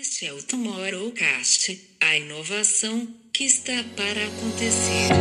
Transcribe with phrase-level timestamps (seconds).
[0.00, 5.12] Este é o Tomorrowcast, a inovação que está para acontecer.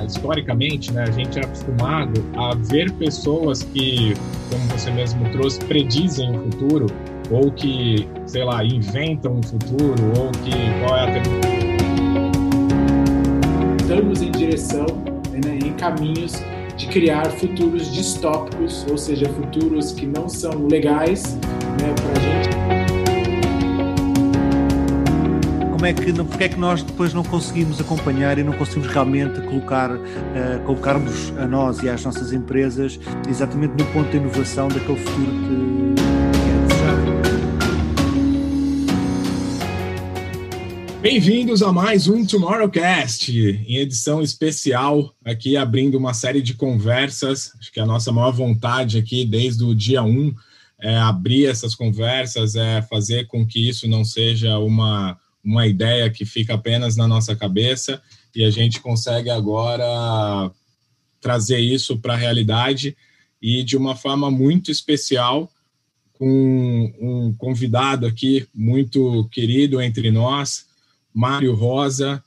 [0.00, 4.12] É, historicamente, né, a gente é acostumado a ver pessoas que,
[4.50, 6.86] como você mesmo trouxe, predizem o futuro,
[7.30, 10.50] ou que, sei lá, inventam o futuro, ou que
[10.84, 11.78] qual é a tecnologia.
[13.80, 14.86] Estamos em direção,
[15.42, 16.34] né, em caminhos
[16.78, 22.48] de criar futuros distópicos, ou seja, futuros que não são legais né, para a gente.
[25.72, 29.40] Como é que, porque é que nós depois não conseguimos acompanhar e não conseguimos realmente
[29.42, 30.00] colocar, uh,
[30.64, 32.98] colocarmos a nós e às nossas empresas
[33.28, 35.87] exatamente no ponto de inovação daquele futuro que,
[41.00, 47.52] Bem-vindos a mais um Tomorrowcast, em edição especial, aqui abrindo uma série de conversas.
[47.56, 50.34] Acho que a nossa maior vontade aqui, desde o dia 1,
[50.80, 56.24] é abrir essas conversas, é fazer com que isso não seja uma, uma ideia que
[56.24, 58.02] fica apenas na nossa cabeça
[58.34, 60.50] e a gente consegue agora
[61.20, 62.96] trazer isso para a realidade
[63.40, 65.48] e de uma forma muito especial
[66.14, 70.67] com um convidado aqui muito querido entre nós,
[71.18, 72.22] Mário Rosa,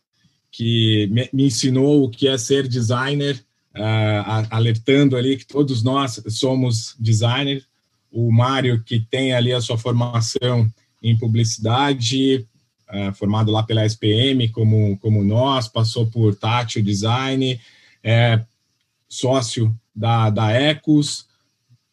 [0.52, 3.42] que me, ensinou o que é ser designer,
[3.74, 7.64] uh, alertando ali que todos nós somos designers.
[8.12, 10.70] O Mário, que tem ali a sua formação
[11.02, 12.46] em publicidade,
[12.90, 17.62] uh, formado lá pela SPM, como, como nós, passou por Tátil Design,
[18.04, 18.44] é
[19.08, 21.28] sócio da, da Ecos,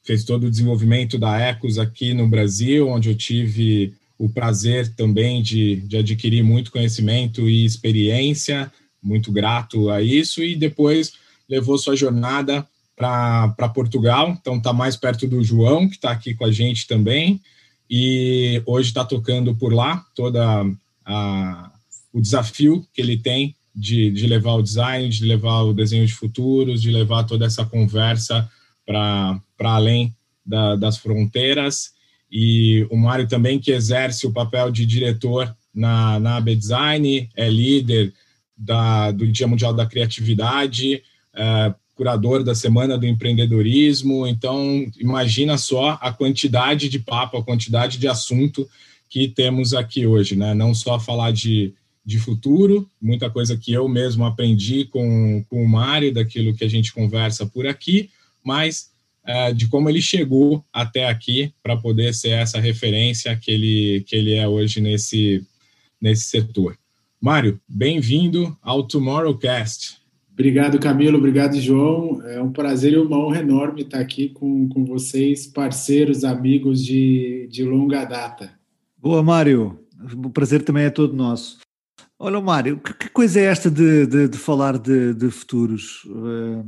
[0.03, 5.41] fez todo o desenvolvimento da Ecos aqui no Brasil, onde eu tive o prazer também
[5.41, 11.13] de, de adquirir muito conhecimento e experiência, muito grato a isso, e depois
[11.49, 12.67] levou sua jornada
[12.97, 17.41] para Portugal, então está mais perto do João, que está aqui com a gente também,
[17.89, 20.67] e hoje está tocando por lá toda
[21.07, 21.73] a,
[22.13, 26.13] o desafio que ele tem de, de levar o design, de levar o desenho de
[26.13, 28.51] futuros, de levar toda essa conversa
[28.85, 30.13] para além
[30.45, 31.93] da, das fronteiras
[32.31, 37.49] e o Mário também que exerce o papel de diretor na, na AB Design, é
[37.49, 38.13] líder
[38.57, 41.03] da, do Dia Mundial da Criatividade,
[41.35, 47.99] é, curador da Semana do Empreendedorismo, então imagina só a quantidade de papo, a quantidade
[47.99, 48.69] de assunto
[49.09, 50.55] que temos aqui hoje, né?
[50.55, 51.75] Não só falar de,
[52.05, 56.69] de futuro, muita coisa que eu mesmo aprendi com, com o Mário, daquilo que a
[56.69, 58.11] gente conversa por aqui,
[58.45, 58.91] mas
[59.29, 64.17] é, de como ele chegou até aqui para poder ser essa referência que ele, que
[64.17, 65.47] ele é hoje nesse,
[66.01, 66.79] nesse setor.
[67.21, 69.99] Mário, bem-vindo ao Tomorrowcast.
[70.33, 71.19] Obrigado, Camilo.
[71.19, 72.23] Obrigado, João.
[72.23, 77.49] É um prazer e uma honra enorme estar aqui com, com vocês, parceiros, amigos de,
[77.51, 78.51] de longa data.
[78.97, 79.79] Boa, Mário.
[80.25, 81.59] O prazer também é todo nosso.
[82.19, 86.05] Olha, Mário, que, que coisa é esta de, de, de falar de, de futuros?
[86.07, 86.65] Uh,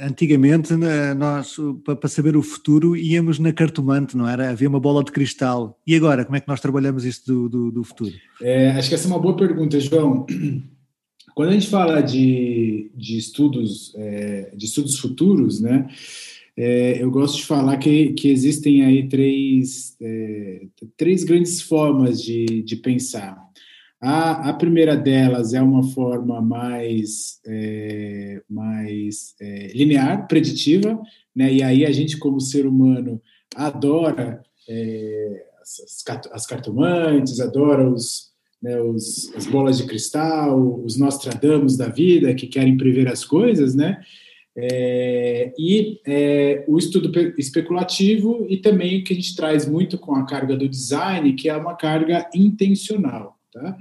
[0.00, 0.72] antigamente,
[1.16, 4.50] nós, para saber o futuro, íamos na cartomante, não era?
[4.50, 5.78] Havia uma bola de cristal.
[5.86, 8.12] E agora, como é que nós trabalhamos isso do, do, do futuro?
[8.42, 10.26] É, acho que essa é uma boa pergunta, João.
[11.34, 15.86] Quando a gente fala de, de estudos, é, de estudos futuros, né?
[16.56, 20.62] É, eu gosto de falar que, que existem aí três, é,
[20.96, 23.47] três grandes formas de, de pensar.
[24.00, 31.00] A, a primeira delas é uma forma mais, é, mais é, linear, preditiva,
[31.34, 31.52] né?
[31.52, 33.20] e aí a gente, como ser humano,
[33.56, 38.28] adora é, as, as, cartomantes, adora os,
[38.62, 43.74] né, os, as bolas de cristal, os Nostradamus da vida, que querem prever as coisas,
[43.74, 44.00] né?
[44.60, 50.16] É, e é, o estudo especulativo e também o que a gente traz muito com
[50.16, 53.37] a carga do design, que é uma carga intencional.
[53.58, 53.76] Tá?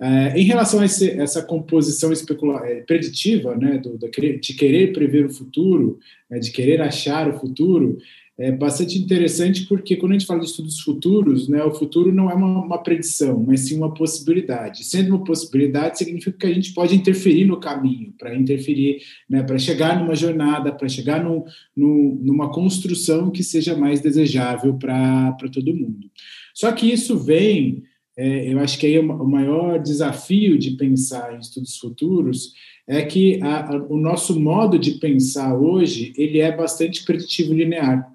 [0.00, 5.30] É, em relação a esse, essa composição é, preditiva, né, do, de querer prever o
[5.30, 5.98] futuro,
[6.28, 7.98] né, de querer achar o futuro,
[8.36, 12.28] é bastante interessante porque quando a gente fala de estudos futuros, né, o futuro não
[12.28, 14.82] é uma, uma predição, mas sim uma possibilidade.
[14.82, 18.98] Sendo uma possibilidade, significa que a gente pode interferir no caminho, para interferir,
[19.30, 21.44] né, para chegar numa jornada, para chegar no,
[21.76, 26.10] no, numa construção que seja mais desejável para todo mundo.
[26.52, 27.84] Só que isso vem
[28.16, 32.52] é, eu acho que aí o maior desafio de pensar em estudos futuros
[32.86, 38.08] é que a, a, o nosso modo de pensar hoje ele é bastante preditivo linear.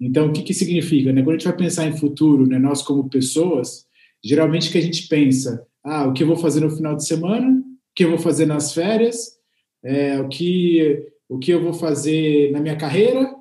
[0.00, 1.12] Então, o que, que significa?
[1.12, 1.22] Né?
[1.22, 3.86] Quando a gente vai pensar em futuro, né, nós como pessoas,
[4.22, 7.50] geralmente que a gente pensa, ah, o que eu vou fazer no final de semana,
[7.50, 9.36] o que eu vou fazer nas férias,
[9.82, 13.34] é, o que o que eu vou fazer na minha carreira,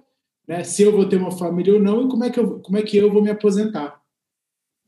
[0.48, 0.64] né?
[0.64, 2.82] Se eu vou ter uma família ou não e como é que eu, como é
[2.82, 4.00] que eu vou me aposentar.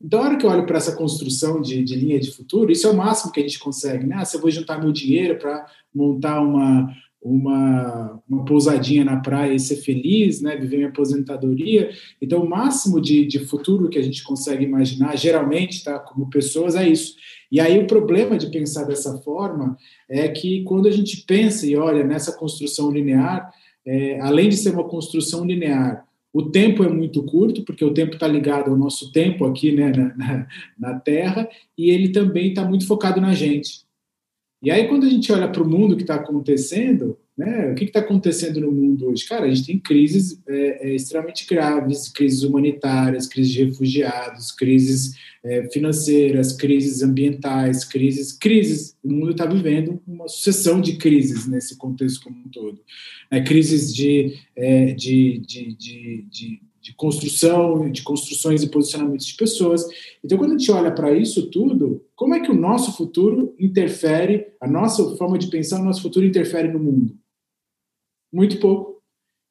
[0.00, 2.86] Então, na hora que eu olho para essa construção de, de, linha de futuro, isso
[2.86, 4.16] é o máximo que a gente consegue, né?
[4.18, 9.52] Ah, se eu vou juntar meu dinheiro para montar uma, uma, uma pousadinha na praia
[9.52, 10.56] e ser feliz, né?
[10.56, 11.90] Viver minha aposentadoria.
[12.22, 15.98] Então, o máximo de, de futuro que a gente consegue imaginar, geralmente, tá?
[15.98, 17.16] Como pessoas, é isso.
[17.50, 19.76] E aí o problema de pensar dessa forma
[20.08, 23.50] é que quando a gente pensa e olha nessa construção linear,
[23.86, 28.14] é, além de ser uma construção linear, o tempo é muito curto, porque o tempo
[28.14, 30.46] está ligado ao nosso tempo aqui né, na, na,
[30.78, 33.86] na Terra, e ele também está muito focado na gente.
[34.62, 37.84] E aí, quando a gente olha para o mundo que está acontecendo, né, o que
[37.84, 39.24] está acontecendo no mundo hoje?
[39.24, 45.14] Cara, a gente tem crises é, é, extremamente graves, crises humanitárias, crises de refugiados, crises
[45.44, 48.96] é, financeiras, crises ambientais, crises, crises.
[49.04, 52.80] O mundo está vivendo uma sucessão de crises nesse contexto como um todo.
[53.30, 59.34] É, crises de, é, de, de, de, de de construção, de construções e posicionamentos de
[59.34, 59.84] pessoas.
[60.24, 64.46] Então, quando a gente olha para isso tudo, como é que o nosso futuro interfere,
[64.58, 67.14] a nossa forma de pensar, o nosso futuro interfere no mundo?
[68.32, 68.98] Muito pouco.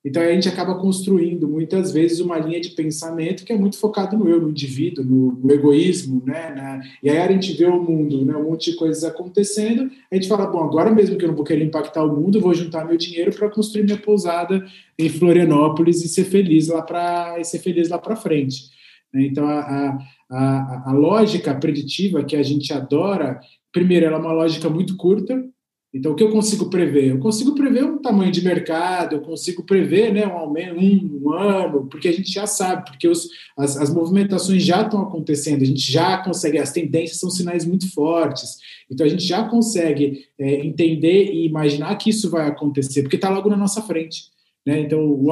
[0.08, 4.16] Então a gente acaba construindo muitas vezes uma linha de pensamento que é muito focado
[4.16, 6.54] no eu, no indivíduo, no, no egoísmo, né?
[6.56, 8.34] Na, e aí a gente vê o mundo, né?
[8.38, 11.44] Um monte de coisas acontecendo, a gente fala, bom, agora mesmo que eu não vou
[11.44, 14.66] querer impactar o mundo, vou juntar meu dinheiro para construir minha pousada
[14.98, 18.70] em Florianópolis e ser feliz lá para ser feliz lá para frente.
[19.14, 19.26] Né?
[19.26, 19.98] Então a, a,
[20.32, 23.42] a, a lógica preditiva que a gente adora,
[23.74, 25.44] primeiro, ela é uma lógica muito curta,
[25.94, 27.08] então, o que eu consigo prever?
[27.08, 31.34] Eu consigo prever um tamanho de mercado, eu consigo prever né, um aumento, um, um
[31.34, 35.66] ano, porque a gente já sabe, porque os, as, as movimentações já estão acontecendo, a
[35.66, 38.58] gente já consegue, as tendências são sinais muito fortes,
[38.92, 43.30] então a gente já consegue é, entender e imaginar que isso vai acontecer, porque está
[43.30, 44.24] logo na nossa frente.
[44.66, 44.82] Né?
[44.82, 45.32] Então, o,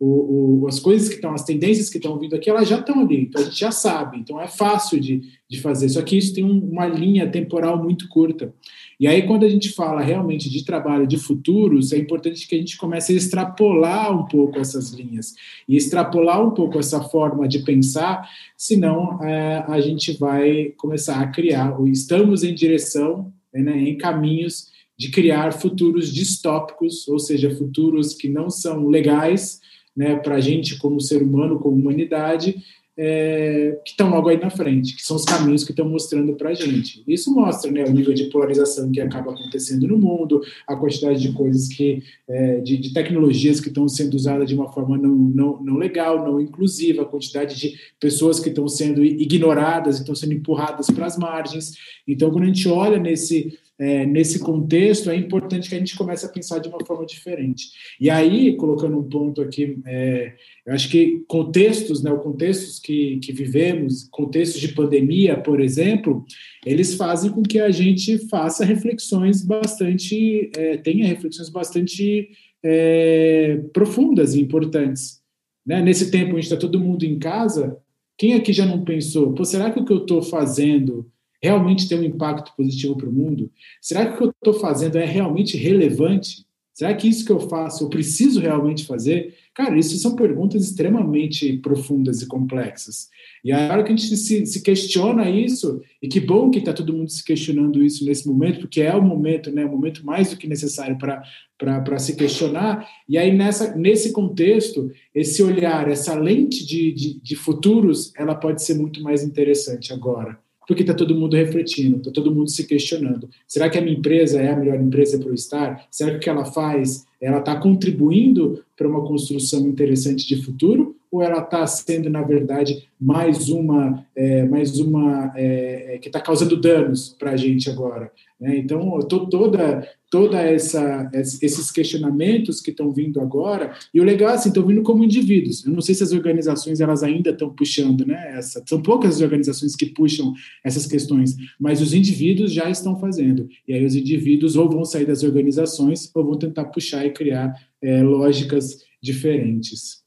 [0.00, 3.00] o, o, as coisas que estão, as tendências que estão vindo aqui, elas já estão
[3.00, 6.32] ali, então a gente já sabe, então é fácil de, de fazer, só que isso
[6.32, 8.54] tem um, uma linha temporal muito curta.
[9.02, 12.58] E aí, quando a gente fala realmente de trabalho de futuros, é importante que a
[12.58, 15.34] gente comece a extrapolar um pouco essas linhas.
[15.68, 21.26] E extrapolar um pouco essa forma de pensar, senão é, a gente vai começar a
[21.26, 28.14] criar, ou estamos em direção, né, em caminhos de criar futuros distópicos, ou seja, futuros
[28.14, 29.60] que não são legais
[29.96, 32.62] né, para a gente como ser humano, como humanidade,
[32.96, 36.50] é, que estão logo aí na frente, que são os caminhos que estão mostrando para
[36.50, 37.02] a gente.
[37.08, 41.32] Isso mostra né, o nível de polarização que acaba acontecendo no mundo, a quantidade de
[41.32, 45.62] coisas que, é, de, de, tecnologias que estão sendo usadas de uma forma não, não,
[45.62, 50.88] não legal, não inclusiva, a quantidade de pessoas que estão sendo ignoradas, estão sendo empurradas
[50.88, 51.72] para as margens.
[52.06, 56.24] Então, quando a gente olha nesse é, nesse contexto, é importante que a gente comece
[56.24, 57.66] a pensar de uma forma diferente.
[58.00, 60.34] E aí, colocando um ponto aqui, é,
[60.64, 66.24] eu acho que contextos, né, os contextos que, que vivemos, contextos de pandemia, por exemplo,
[66.64, 72.30] eles fazem com que a gente faça reflexões bastante, é, tenha reflexões bastante
[72.62, 75.20] é, profundas e importantes.
[75.66, 75.82] Né?
[75.82, 77.76] Nesse tempo, a gente está todo mundo em casa,
[78.16, 81.10] quem aqui já não pensou, será que o que eu estou fazendo
[81.42, 83.50] realmente tem um impacto positivo para o mundo?
[83.80, 86.46] Será que o que eu estou fazendo é realmente relevante?
[86.72, 89.34] Será que isso que eu faço eu preciso realmente fazer?
[89.54, 93.10] Cara, isso são perguntas extremamente profundas e complexas.
[93.44, 96.72] E a hora que a gente se, se questiona isso, e que bom que está
[96.72, 100.30] todo mundo se questionando isso nesse momento, porque é o momento, né, o momento mais
[100.30, 102.88] do que necessário para se questionar.
[103.06, 108.62] E aí, nessa, nesse contexto, esse olhar, essa lente de, de, de futuros, ela pode
[108.62, 110.41] ser muito mais interessante agora
[110.72, 113.28] porque está todo mundo refletindo, está todo mundo se questionando.
[113.46, 115.86] Será que a minha empresa é a melhor empresa para eu estar?
[115.90, 120.96] Será que o que ela faz, ela está contribuindo para uma construção interessante de futuro?
[121.12, 126.20] Ou ela está sendo, na verdade, mais uma, é, mais uma é, é que está
[126.20, 128.10] causando danos para a gente agora?
[128.40, 128.56] Né?
[128.56, 134.34] Então, tô, toda, toda essa esses questionamentos que estão vindo agora e o legal é
[134.34, 138.04] assim estão vindo como indivíduos eu não sei se as organizações elas ainda estão puxando
[138.04, 143.00] né essa são poucas as organizações que puxam essas questões mas os indivíduos já estão
[143.00, 147.10] fazendo e aí os indivíduos ou vão sair das organizações ou vão tentar puxar e
[147.10, 150.01] criar é, lógicas diferentes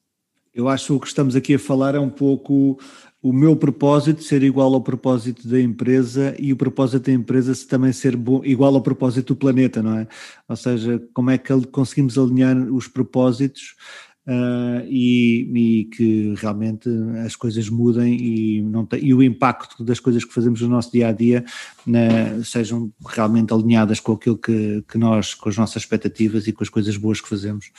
[0.56, 2.80] eu acho que o que estamos aqui a falar é um pouco
[3.22, 7.92] o meu propósito ser igual ao propósito da empresa e o propósito da empresa também
[7.92, 10.08] ser bom, igual ao propósito do planeta, não é?
[10.48, 13.76] Ou seja, como é que conseguimos alinhar os propósitos
[14.28, 16.88] uh, e, e, que realmente
[17.26, 21.08] as coisas mudem e, não e o impacto das coisas que fazemos no nosso dia
[21.08, 21.44] a dia
[21.86, 26.64] né, sejam realmente alinhadas com aquilo que, que nós, com as nossas expectativas e com
[26.64, 27.72] as coisas boas que fazemos.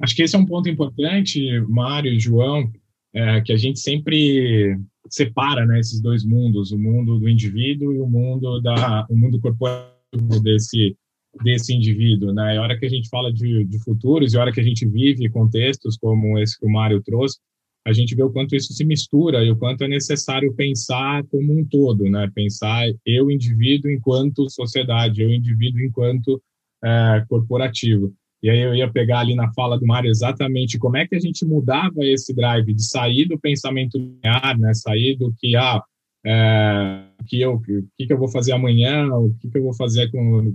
[0.00, 2.70] Acho que esse é um ponto importante, Mário e João,
[3.12, 4.76] é, que a gente sempre
[5.08, 9.40] separa né, esses dois mundos, o mundo do indivíduo e o mundo da o mundo
[9.40, 10.96] corporativo desse
[11.42, 12.54] desse indivíduo, né?
[12.54, 14.64] E a hora que a gente fala de, de futuros e a hora que a
[14.64, 17.38] gente vive contextos como esse que o Mário trouxe,
[17.86, 21.52] a gente vê o quanto isso se mistura e o quanto é necessário pensar como
[21.52, 22.30] um todo, né?
[22.34, 26.40] Pensar eu indivíduo enquanto sociedade, eu indivíduo enquanto
[26.82, 28.14] é, corporativo.
[28.44, 31.18] E aí eu ia pegar ali na fala do Mário exatamente como é que a
[31.18, 34.74] gente mudava esse drive de sair do pensamento linear, né?
[34.74, 35.82] Sair do que ah,
[36.26, 40.10] é, que eu, que, que eu vou fazer amanhã, o que, que eu vou fazer
[40.10, 40.54] com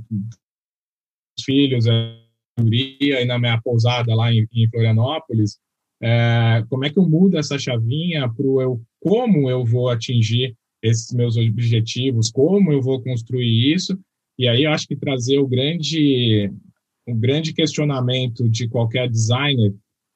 [1.36, 2.15] os filhos, a
[2.62, 5.58] e na minha pousada lá em, em Florianópolis.
[6.00, 11.12] É, como é que eu mudo essa chavinha para eu, como eu vou atingir esses
[11.12, 14.00] meus objetivos, como eu vou construir isso?
[14.38, 16.51] E aí eu acho que trazer o grande
[17.10, 19.74] um grande questionamento de qualquer designer,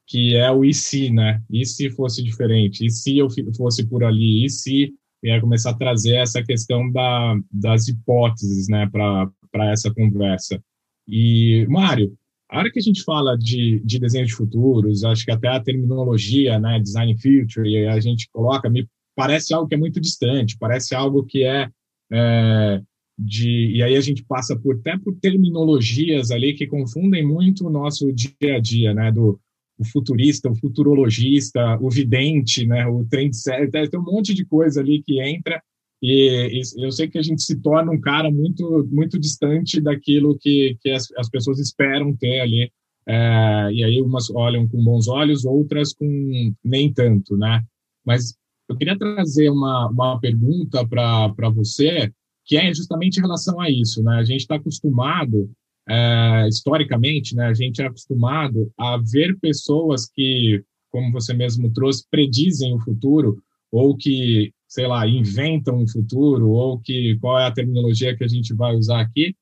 [0.08, 1.42] que é o e se, né?
[1.50, 2.86] E se fosse diferente?
[2.86, 4.46] E se eu fosse por ali?
[4.46, 10.62] E se ia começar a trazer essa questão da, das hipóteses, né, para essa conversa.
[11.08, 12.14] E, Mário,
[12.50, 15.60] a hora que a gente fala de, de desenho de futuros, acho que até a
[15.60, 20.58] terminologia, né, design future, e a gente coloca, me parece algo que é muito distante,
[20.60, 21.70] parece algo que é,
[22.12, 22.82] é
[23.18, 27.70] de e aí a gente passa por até por terminologias ali que confundem muito o
[27.70, 29.40] nosso dia a dia, né, do
[29.78, 35.02] o futurista, o futurologista, o vidente, né, o trendsetter, tem um monte de coisa ali
[35.04, 35.62] que entra
[36.02, 40.38] e, e, eu sei que a gente se torna um cara muito muito distante daquilo
[40.40, 42.72] que, que as, as pessoas esperam ter ali
[43.08, 47.62] é, e aí umas olham com bons olhos, outras com nem tanto, né?
[48.06, 48.36] Mas
[48.70, 52.12] eu queria trazer uma, uma pergunta para você
[52.46, 54.18] que é justamente em relação a isso, né?
[54.18, 55.50] A gente está acostumado,
[55.88, 57.48] é, historicamente, né?
[57.48, 63.42] A gente é acostumado a ver pessoas que, como você mesmo trouxe, predizem o futuro
[63.72, 68.28] ou que, sei lá, inventam o futuro ou que qual é a terminologia que a
[68.28, 69.36] gente vai usar aqui,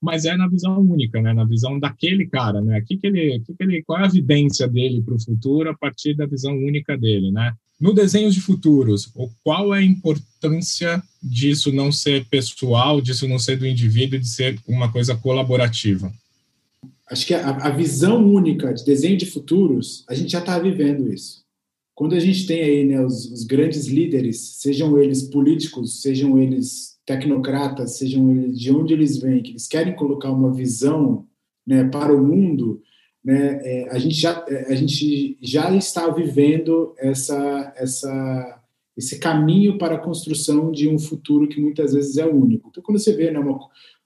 [0.00, 1.32] mas é na visão única, né?
[1.32, 2.80] Na visão daquele cara, né?
[2.86, 5.76] Que que ele, que que ele, qual é a evidência dele para o futuro a
[5.76, 7.52] partir da visão única dele, né?
[7.80, 9.12] No desenho de futuros,
[9.44, 14.58] qual é a importância disso não ser pessoal, disso não ser do indivíduo, de ser
[14.66, 16.12] uma coisa colaborativa?
[17.08, 21.12] Acho que a, a visão única de desenho de futuros, a gente já está vivendo
[21.12, 21.44] isso.
[21.94, 26.97] Quando a gente tem aí né, os, os grandes líderes, sejam eles políticos, sejam eles
[27.08, 31.26] tecnocratas, sejam de onde eles vêm, que eles querem colocar uma visão
[31.66, 32.82] né, para o mundo,
[33.24, 38.62] né, é, a, gente já, é, a gente já está vivendo essa, essa,
[38.94, 42.68] esse caminho para a construção de um futuro que muitas vezes é único.
[42.68, 43.58] Então, quando você vê né, uma,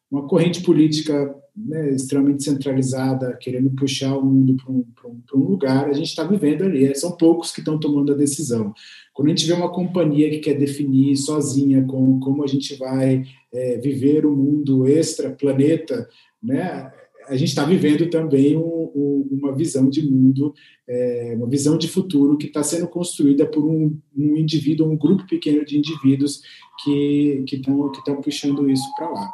[0.09, 5.89] uma corrente política né, extremamente centralizada, querendo puxar o mundo para um, um, um, lugar,
[5.89, 6.87] a gente está vivendo ali.
[6.87, 8.73] É, são poucos que estão tomando a decisão.
[9.13, 13.23] Quando a gente vê uma companhia que quer definir sozinha com, como a gente vai
[13.53, 16.09] é, viver o mundo extra-planeta,
[16.43, 16.91] né,
[17.29, 20.55] a gente está vivendo também um, um, uma visão de mundo,
[20.89, 25.27] é, uma visão de futuro que está sendo construída por um, um, indivíduo, um grupo
[25.27, 26.43] pequeno de indivíduos
[26.83, 29.33] que estão que puxando isso para lá.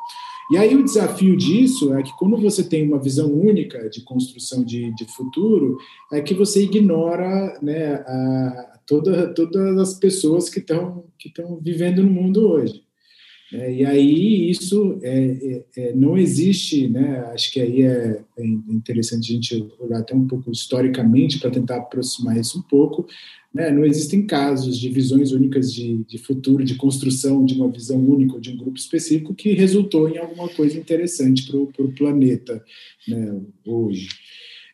[0.51, 4.65] E aí o desafio disso é que quando você tem uma visão única de construção
[4.65, 5.77] de, de futuro,
[6.11, 11.31] é que você ignora né, a, toda, todas as pessoas que estão que
[11.63, 12.83] vivendo no mundo hoje.
[13.53, 17.21] É, e aí isso é, é, é, não existe, né?
[17.33, 21.77] Acho que aí é, é, interessante a gente olhar até um pouco historicamente para tentar
[21.77, 23.07] aproximar isso um pouco.
[23.53, 23.71] Né?
[23.71, 28.39] Não existem casos de visões únicas de, de futuro, de construção de uma visão única
[28.39, 32.63] de um grupo específico que resultou em alguma coisa interessante para o planeta
[33.07, 33.41] né?
[33.65, 34.09] hoje.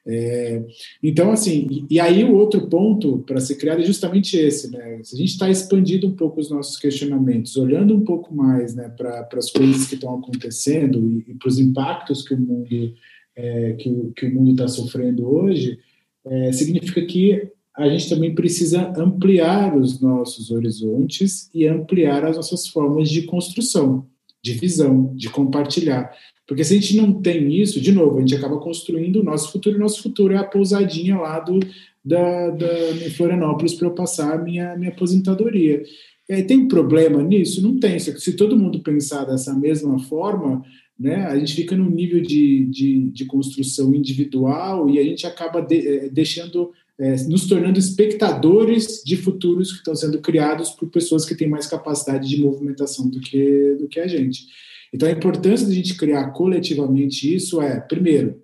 [0.06, 0.62] É,
[1.02, 5.00] então, assim, e, aí o outro ponto para ser criado é justamente esse, né?
[5.02, 8.88] Se a gente está expandindo um pouco os nossos questionamentos, olhando um pouco mais né,
[8.90, 12.94] para as coisas que estão acontecendo e, e para os impactos que o mundo
[13.37, 15.78] é, que, que, o mundo está sofrendo hoje,
[16.26, 22.68] é, significa que a gente também precisa ampliar os nossos horizontes e ampliar as nossas
[22.68, 24.06] formas de construção,
[24.40, 26.12] de visão, de compartilhar.
[26.46, 29.50] Porque se a gente não tem isso, de novo, a gente acaba construindo o nosso
[29.50, 31.58] futuro, e o nosso futuro é a pousadinha lá do,
[32.04, 35.82] da, da, em Florianópolis para eu passar a minha, minha aposentadoria.
[36.28, 37.62] É, tem problema nisso?
[37.62, 37.98] Não tem.
[37.98, 40.62] Se todo mundo pensar dessa mesma forma,
[40.98, 45.60] né, a gente fica num nível de, de, de construção individual e a gente acaba
[45.60, 51.24] de, é, deixando é, nos tornando espectadores de futuros que estão sendo criados por pessoas
[51.24, 54.46] que têm mais capacidade de movimentação do que, do que a gente.
[54.94, 58.40] Então, a importância de a gente criar coletivamente isso é, primeiro,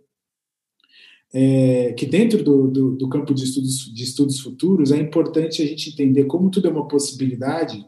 [1.33, 5.67] é, que dentro do, do, do, campo de estudos, de estudos futuros é importante a
[5.67, 7.87] gente entender como tudo é uma possibilidade.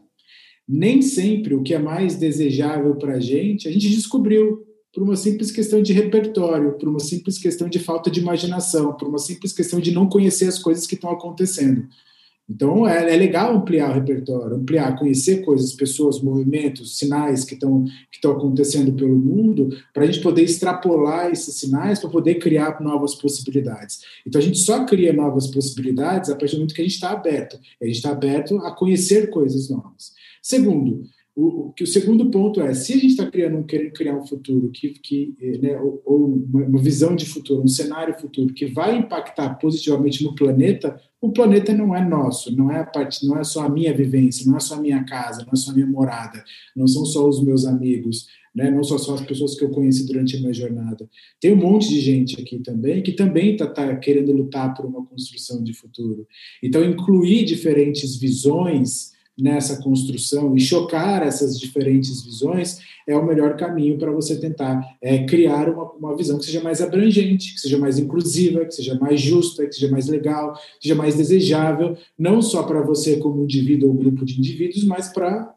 [0.65, 5.17] Nem sempre o que é mais desejável para a gente, a gente descobriu por uma
[5.17, 9.51] simples questão de repertório, por uma simples questão de falta de imaginação, por uma simples
[9.51, 11.85] questão de não conhecer as coisas que estão acontecendo.
[12.49, 17.85] Então, é, é, legal ampliar o repertório, ampliar, conhecer coisas, pessoas, movimentos, sinais que estão
[18.11, 22.81] que estão acontecendo pelo mundo, para a gente poder extrapolar esses sinais, para poder criar
[22.81, 24.01] novas possibilidades.
[24.27, 27.11] Então, a gente só cria novas possibilidades a partir do momento que a gente está
[27.11, 27.57] aberto.
[27.81, 30.11] A gente está aberto a conhecer coisas novas.
[30.41, 31.03] Segundo,
[31.35, 34.25] o, o, que o segundo ponto é, se a gente está criando, querendo criar um
[34.25, 38.67] futuro que, que né, ou, ou uma, uma, visão de futuro, um cenário futuro que
[38.67, 43.37] vai impactar positivamente no planeta, o planeta não é nosso, não é a parte, não
[43.37, 45.73] é só a minha vivência, não é só a minha casa, não é só a
[45.73, 46.43] minha morada,
[46.75, 50.05] não são só os meus amigos, né, não são só as pessoas que eu conheci
[50.05, 51.09] durante a minha jornada.
[51.41, 55.03] Tem um monte de gente aqui também que também está tá querendo lutar por uma
[55.03, 56.27] construção de futuro.
[56.61, 63.97] Então, incluir diferentes visões nessa construção e chocar essas diferentes visões é o melhor caminho
[63.97, 67.97] para você tentar é, criar uma, uma visão que seja mais abrangente, que seja mais
[67.99, 72.63] inclusiva, que seja mais justa, que seja mais legal, que seja mais desejável, não só
[72.63, 75.53] para você como indivíduo ou grupo de indivíduos, mas para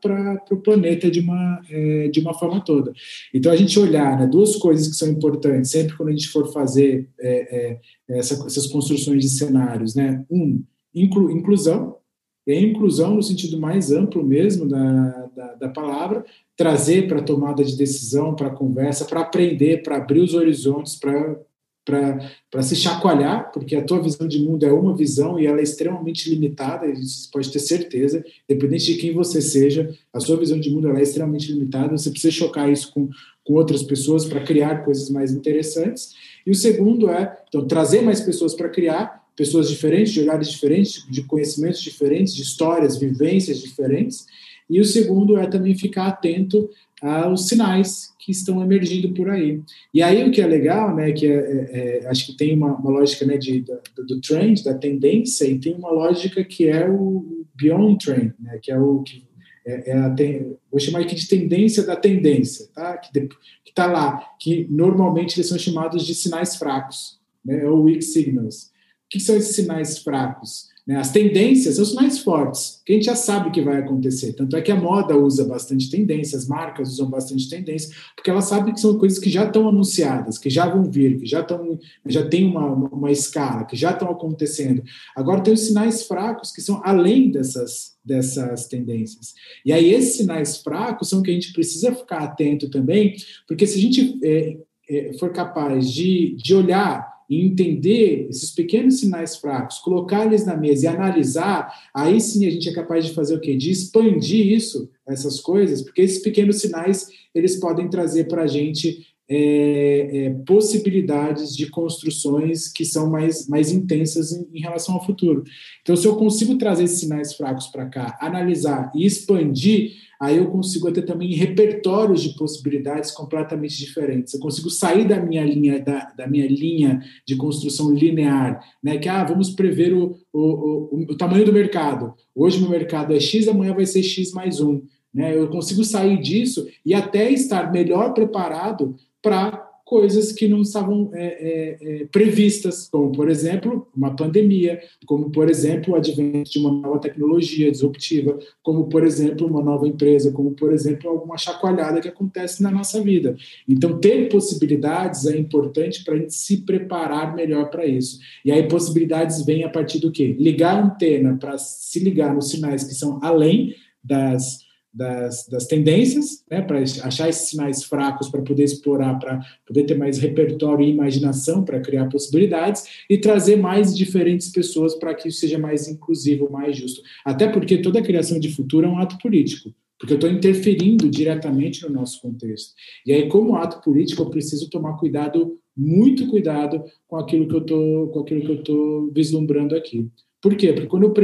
[0.50, 2.92] o planeta de uma, é, de uma forma toda.
[3.32, 6.52] Então, a gente olhar né, duas coisas que são importantes sempre quando a gente for
[6.52, 9.94] fazer é, é essa, essas construções de cenários.
[9.94, 10.24] Né?
[10.30, 10.62] Um,
[10.94, 11.96] inclu, inclusão,
[12.46, 16.24] e a inclusão no sentido mais amplo mesmo da, da, da palavra,
[16.56, 20.94] trazer para a tomada de decisão, para a conversa, para aprender, para abrir os horizontes,
[20.94, 25.62] para se chacoalhar, porque a tua visão de mundo é uma visão e ela é
[25.64, 30.70] extremamente limitada, você pode ter certeza, independente de quem você seja, a sua visão de
[30.70, 33.08] mundo é extremamente limitada, você precisa chocar isso com,
[33.44, 36.14] com outras pessoas para criar coisas mais interessantes.
[36.46, 41.06] E o segundo é, então, trazer mais pessoas para criar, pessoas diferentes, de olhares diferentes,
[41.08, 44.26] de conhecimentos diferentes, de histórias, vivências diferentes.
[44.68, 46.68] E o segundo é também ficar atento
[47.00, 49.60] aos sinais que estão emergindo por aí.
[49.92, 52.74] E aí o que é legal, né, que é, é, é acho que tem uma,
[52.74, 56.88] uma lógica né, de, do, do, trend, da tendência, e tem uma lógica que é
[56.88, 59.24] o beyond trend, né, que é o que
[59.66, 62.96] é, é a, tem, vou chamar aqui de tendência da tendência, tá?
[62.96, 63.28] que
[63.66, 68.70] está lá, que normalmente eles são chamados de sinais fracos, né, ou weak signals.
[69.10, 70.68] Que são esses sinais fracos?
[70.86, 70.96] Né?
[70.96, 74.34] As tendências são os sinais fortes, que a gente já sabe que vai acontecer.
[74.34, 78.44] Tanto é que a moda usa bastante tendência, as marcas usam bastante tendência, porque elas
[78.44, 81.78] sabem que são coisas que já estão anunciadas, que já vão vir, que já estão,
[82.06, 84.82] já tem uma, uma escala, que já estão acontecendo.
[85.16, 89.34] Agora tem os sinais fracos que são além dessas dessas tendências.
[89.64, 93.16] E aí esses sinais fracos são que a gente precisa ficar atento também,
[93.48, 94.56] porque se a gente é,
[94.88, 100.56] é, for capaz de, de olhar e entender esses pequenos sinais fracos, colocar eles na
[100.56, 103.56] mesa e analisar, aí sim a gente é capaz de fazer o quê?
[103.56, 109.06] De expandir isso, essas coisas, porque esses pequenos sinais eles podem trazer para a gente
[109.28, 115.42] é, é, possibilidades de construções que são mais, mais intensas em, em, relação ao futuro.
[115.82, 120.46] Então, se eu consigo trazer esses sinais fracos para cá, analisar e expandir aí eu
[120.46, 124.34] consigo ter também repertórios de possibilidades completamente diferentes.
[124.34, 128.98] Eu consigo sair da minha linha da, da minha linha de construção linear, né?
[128.98, 132.14] Que ah, vamos prever o, o, o, o tamanho do mercado.
[132.34, 134.82] Hoje meu mercado é X, amanhã vai ser X mais um.
[135.12, 135.34] Né?
[135.34, 141.26] Eu consigo sair disso e até estar melhor preparado para coisas que não estavam é,
[141.26, 146.72] é, é, previstas, como, por exemplo, uma pandemia, como, por exemplo, o advento de uma
[146.72, 152.08] nova tecnologia disruptiva, como, por exemplo, uma nova empresa, como, por exemplo, alguma chacoalhada que
[152.08, 153.36] acontece na nossa vida.
[153.68, 158.18] Então, ter possibilidades é importante para a gente se preparar melhor para isso.
[158.44, 160.34] E aí, possibilidades vêm a partir do quê?
[160.36, 163.72] Ligar a antena para se ligar nos sinais que são além
[164.02, 164.65] das
[164.96, 169.94] das, das tendências, né, para achar esses sinais fracos para poder explorar, para poder ter
[169.94, 175.40] mais repertório e imaginação para criar possibilidades e trazer mais diferentes pessoas para que isso
[175.40, 177.02] seja mais inclusivo, mais justo.
[177.24, 181.82] Até porque toda criação de futuro é um ato político, porque eu estou interferindo diretamente
[181.82, 182.72] no nosso contexto.
[183.04, 188.08] E aí, como ato político, eu preciso tomar cuidado, muito cuidado com aquilo que eu
[188.08, 190.08] com aquilo que eu estou vislumbrando aqui.
[190.46, 190.72] Por quê?
[190.72, 191.14] Porque quando eu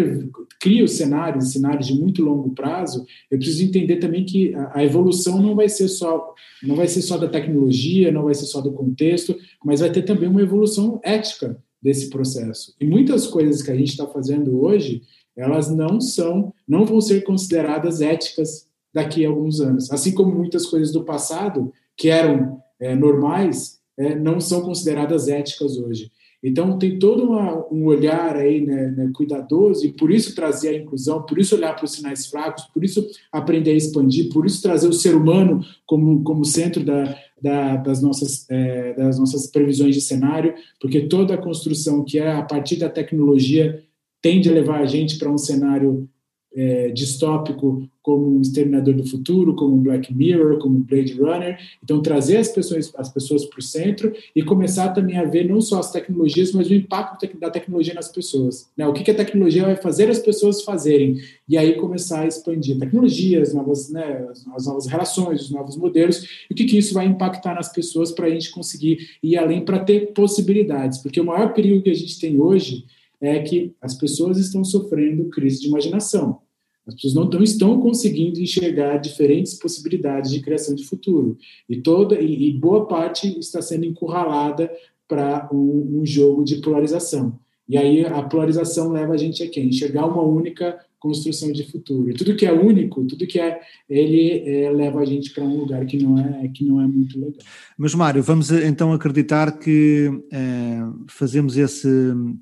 [0.58, 5.54] crio cenários, cenários de muito longo prazo, eu preciso entender também que a evolução não
[5.54, 9.36] vai ser só não vai ser só da tecnologia, não vai ser só do contexto,
[9.64, 12.74] mas vai ter também uma evolução ética desse processo.
[12.80, 15.02] E muitas coisas que a gente está fazendo hoje,
[15.36, 19.88] elas não são, não vão ser consideradas éticas daqui a alguns anos.
[19.92, 25.76] Assim como muitas coisas do passado, que eram é, normais, é, não são consideradas éticas
[25.76, 26.10] hoje.
[26.42, 30.78] Então, tem todo uma, um olhar aí né, né, cuidadoso, e por isso trazer a
[30.78, 34.60] inclusão, por isso olhar para os sinais fracos, por isso aprender a expandir, por isso
[34.60, 39.94] trazer o ser humano como, como centro da, da, das, nossas, é, das nossas previsões
[39.94, 43.80] de cenário, porque toda a construção que é a partir da tecnologia
[44.20, 46.08] tende a levar a gente para um cenário
[46.54, 51.56] é, distópico como um Exterminador do Futuro, como um Black Mirror, como um Blade Runner.
[51.82, 55.60] Então, trazer as pessoas as pessoas para o centro e começar também a ver não
[55.60, 58.68] só as tecnologias, mas o impacto da tecnologia nas pessoas.
[58.76, 58.86] Né?
[58.86, 61.20] O que, que a tecnologia vai fazer as pessoas fazerem?
[61.48, 65.76] E aí começar a expandir a tecnologia, as novas, né, as novas relações, os novos
[65.76, 69.36] modelos, e o que, que isso vai impactar nas pessoas para a gente conseguir ir
[69.36, 70.98] além para ter possibilidades.
[70.98, 72.84] Porque o maior perigo que a gente tem hoje
[73.22, 76.40] é que as pessoas estão sofrendo crise de imaginação.
[76.84, 81.38] As pessoas não, estão conseguindo enxergar diferentes possibilidades de criação de futuro.
[81.68, 84.70] E toda e, e boa parte está sendo encurralada
[85.06, 87.38] para um, um, jogo de polarização.
[87.68, 89.60] E aí a polarização leva a gente a quê?
[89.60, 92.10] Enxergar uma única construção de futuro.
[92.10, 95.56] E tudo que é único, tudo que é, ele é, leva a gente para um
[95.56, 97.40] lugar que não é que não é muito legal.
[97.76, 101.88] Mas Mário, vamos eh, então acreditar que é, fazemos esse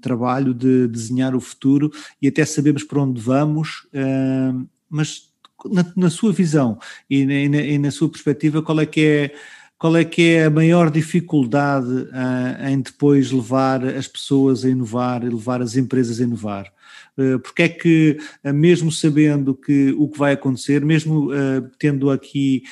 [0.03, 4.53] trabalho de desenhar o futuro e até sabemos para onde vamos, é,
[4.91, 5.31] mas
[5.65, 6.79] na, na, sua visão
[7.09, 9.35] e na, e na, sua perspectiva, qual é que é
[9.81, 15.25] qual é que é a maior dificuldade uh, em depois levar as pessoas a inovar,
[15.25, 16.71] levar as empresas a inovar?
[17.17, 21.31] Eh, porque é que, eh, mesmo sabendo que o que vai acontecer, mesmo
[21.79, 22.63] tendo aqui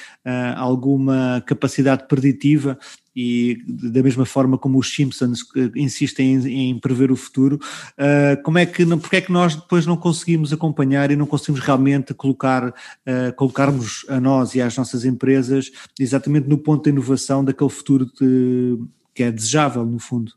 [0.56, 2.78] alguma capacidade preditiva,
[3.20, 5.40] e da mesma forma como os Simpsons
[5.74, 9.84] insistem em, em prever o futuro, uh, como é que, porque é que nós depois
[9.84, 15.04] não conseguimos acompanhar e não conseguimos realmente colocar, uh, colocarmos a nós e às nossas
[15.04, 18.78] empresas exatamente no ponto de inovação daquele futuro de,
[19.12, 20.30] que é desejável, no fundo?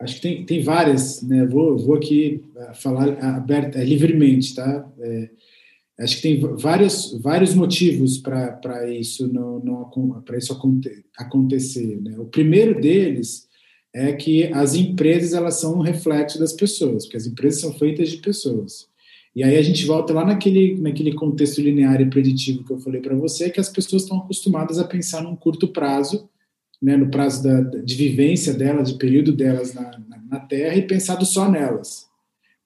[0.00, 1.44] acho que tem, tem várias, né?
[1.44, 2.42] Vou, vou aqui
[2.80, 4.88] falar aberta, livremente, tá?
[4.98, 5.28] É,
[5.98, 12.00] acho que tem vários, vários motivos para isso não, não para isso aconte, acontecer.
[12.02, 12.18] Né?
[12.18, 13.48] O primeiro deles
[13.92, 18.10] é que as empresas elas são um reflexo das pessoas, porque as empresas são feitas
[18.10, 18.88] de pessoas.
[19.36, 23.00] E aí a gente volta lá naquele, naquele contexto linear e preditivo que eu falei
[23.00, 26.28] para você, que as pessoas estão acostumadas a pensar num curto prazo
[26.84, 30.82] né, no prazo da, de vivência delas, de período delas na, na, na, Terra, e
[30.82, 32.06] pensado só nelas.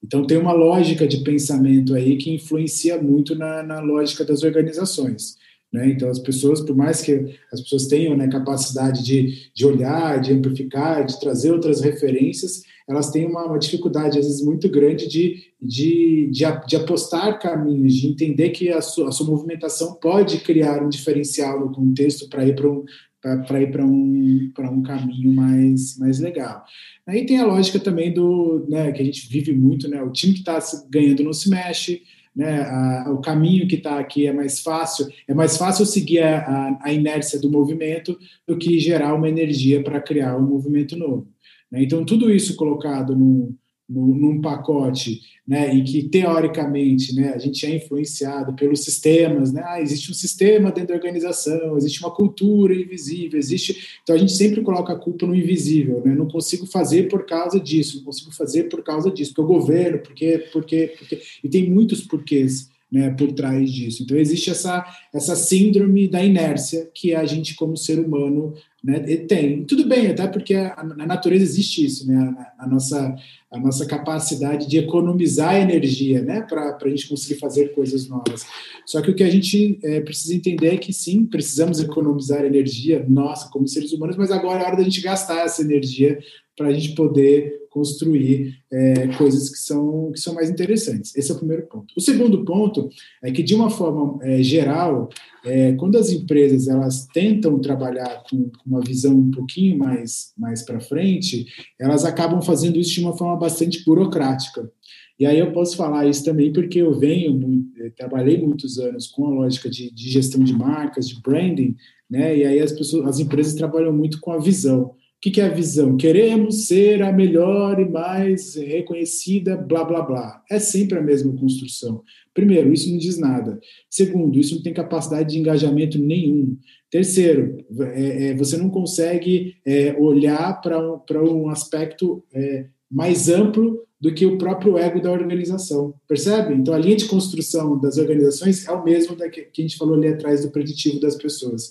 [0.03, 5.37] Então, tem uma lógica de pensamento aí que influencia muito na, na lógica das organizações.
[5.73, 5.91] Né?
[5.91, 10.33] Então, as pessoas, por mais que as pessoas tenham né, capacidade de, de olhar, de
[10.33, 15.53] amplificar, de trazer outras referências, elas têm uma, uma dificuldade, às vezes, muito grande de,
[15.61, 20.89] de, de, de, apostar caminhos, de entender que a a sua movimentação pode criar um
[20.89, 22.85] diferencial no contexto para ir para um,
[23.21, 26.65] para ir para um, um caminho mais, mais legal.
[27.07, 30.03] Aí tem a lógica também do né, que a gente vive muito, né?
[30.03, 32.03] O time que está ganhando não se mexe,
[32.35, 32.63] né?
[32.63, 36.79] A, o caminho que está aqui é mais fácil, é mais fácil seguir a, a,
[36.83, 41.27] a inércia do movimento do que gerar uma energia para criar um movimento novo.
[41.71, 41.83] Né?
[41.83, 43.55] Então, tudo isso colocado num,
[43.89, 49.81] num, pacote, né, e que teoricamente, né, a gente é influenciado pelos sistemas, né, ah,
[49.81, 54.61] existe um sistema dentro da organização, existe uma cultura invisível, existe, então a gente sempre
[54.61, 58.65] coloca a culpa no invisível, né, não consigo fazer por causa disso, não consigo fazer
[58.65, 63.33] por causa disso, porque o governo, porque, porque, porque, e tem muitos porquês, né, por
[63.33, 64.03] trás disso.
[64.03, 69.65] Então existe essa essa síndrome da inércia que a gente como ser humano né, tem.
[69.65, 73.17] Tudo bem, até porque na natureza existe isso, né, a, a nossa
[73.51, 78.45] a nossa capacidade de economizar energia, né, para a gente conseguir fazer coisas novas.
[78.85, 83.05] Só que o que a gente é, precisa entender é que sim, precisamos economizar energia,
[83.09, 86.19] nossa, como seres humanos, mas agora é hora da gente gastar essa energia
[86.55, 91.15] para a gente poder construir é, coisas que são, que são mais interessantes.
[91.17, 91.95] Esse é o primeiro ponto.
[91.97, 92.89] O segundo ponto
[93.23, 95.09] é que, de uma forma é, geral,
[95.45, 100.63] é, quando as empresas elas tentam trabalhar com, com uma visão um pouquinho mais, mais
[100.63, 101.47] para frente,
[101.81, 104.71] elas acabam fazendo isso de uma forma bastante burocrática.
[105.19, 109.27] E aí eu posso falar isso também porque eu venho, eu trabalhei muitos anos com
[109.27, 111.75] a lógica de, de, gestão de marcas, de branding,
[112.09, 112.37] né?
[112.37, 115.53] E aí as pessoas, as empresas trabalham muito com a visão que, que é a
[115.53, 115.97] visão?
[115.97, 120.43] Queremos ser a melhor e mais reconhecida, blá, blá, blá.
[120.51, 122.03] É sempre a mesma construção.
[122.33, 123.59] Primeiro, isso não diz nada.
[123.91, 126.57] Segundo, isso não tem capacidade de engajamento nenhum.
[126.89, 130.81] Terceiro, é, é, você não consegue é, olhar para
[131.23, 135.95] um, um aspecto é, mais amplo do que o próprio ego da organização.
[136.07, 136.55] Percebe?
[136.55, 139.77] Então, a linha de construção das organizações é o mesmo da que, que a gente
[139.77, 141.71] falou ali atrás do preditivo das pessoas.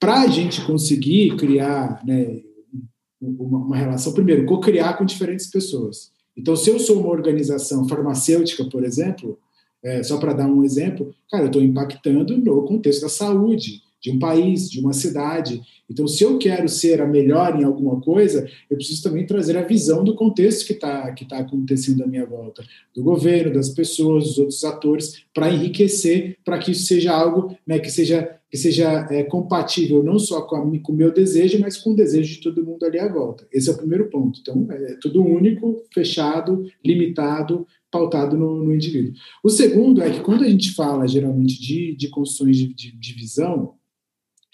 [0.00, 2.40] Para a gente conseguir criar né,
[3.20, 6.10] uma, uma relação, primeiro, co-criar com diferentes pessoas.
[6.36, 9.38] Então, se eu sou uma organização farmacêutica, por exemplo,
[9.82, 14.10] é, só para dar um exemplo, cara, eu estou impactando no contexto da saúde de
[14.10, 15.60] um país, de uma cidade.
[15.90, 19.62] Então, se eu quero ser a melhor em alguma coisa, eu preciso também trazer a
[19.62, 24.24] visão do contexto que está que tá acontecendo à minha volta, do governo, das pessoas,
[24.24, 29.06] dos outros atores, para enriquecer, para que isso seja algo né, que seja, que seja
[29.10, 32.40] é, compatível não só com, a, com o meu desejo, mas com o desejo de
[32.40, 33.46] todo mundo ali à volta.
[33.52, 34.40] Esse é o primeiro ponto.
[34.40, 39.12] Então, é tudo único, fechado, limitado, pautado no, no indivíduo.
[39.44, 43.12] O segundo é que quando a gente fala, geralmente, de, de construções de, de, de
[43.12, 43.74] visão,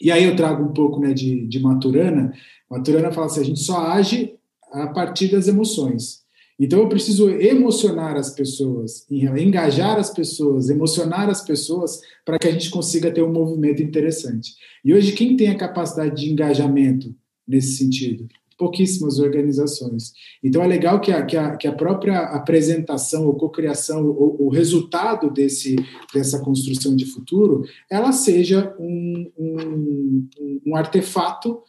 [0.00, 2.32] e aí eu trago um pouco né, de, de Maturana.
[2.68, 4.34] Maturana fala assim: a gente só age
[4.72, 6.23] a partir das emoções.
[6.58, 12.52] Então eu preciso emocionar as pessoas, engajar as pessoas, emocionar as pessoas para que a
[12.52, 14.54] gente consiga ter um movimento interessante.
[14.84, 17.14] E hoje quem tem a capacidade de engajamento
[17.46, 18.28] nesse sentido?
[18.56, 20.12] pouquíssimas organizações.
[20.42, 24.48] Então é legal que a, que a, que a própria apresentação ou cocriação, o, o
[24.48, 25.76] resultado desse,
[26.12, 30.28] dessa construção de futuro, ela seja um, um,
[30.66, 31.60] um artefato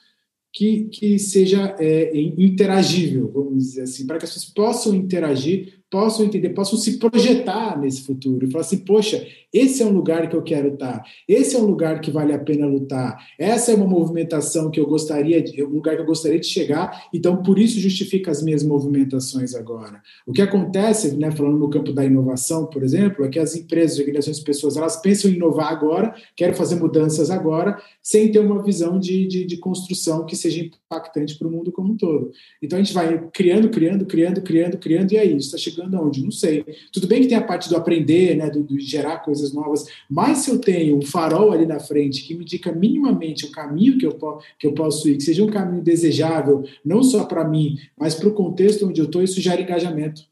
[0.55, 6.25] que, que seja é, interagível, vamos dizer assim, para que as pessoas possam interagir possam
[6.25, 10.35] entender, possam se projetar nesse futuro e falar assim: poxa, esse é um lugar que
[10.35, 13.87] eu quero estar, esse é um lugar que vale a pena lutar, essa é uma
[13.87, 17.79] movimentação que eu gostaria, de, um lugar que eu gostaria de chegar, então por isso
[17.79, 20.01] justifica as minhas movimentações agora.
[20.27, 23.97] O que acontece, né, falando no campo da inovação, por exemplo, é que as empresas,
[23.97, 28.99] organizações, pessoas, elas pensam em inovar agora, querem fazer mudanças agora, sem ter uma visão
[28.99, 32.31] de, de, de construção que seja impactante para o mundo como um todo.
[32.61, 35.97] Então a gente vai criando, criando, criando, criando, criando, e é isso, está chegando chegando
[35.97, 36.23] aonde?
[36.23, 36.65] Não sei.
[36.91, 40.39] Tudo bem que tem a parte do aprender, né, do, do, gerar coisas novas, mas
[40.39, 44.05] se eu tenho um farol ali na frente que me indica minimamente o caminho que
[44.05, 44.17] eu,
[44.59, 48.27] que eu posso ir, que seja um caminho desejável, não só para mim, mas para
[48.27, 50.23] o contexto onde eu estou, isso gera engajamento.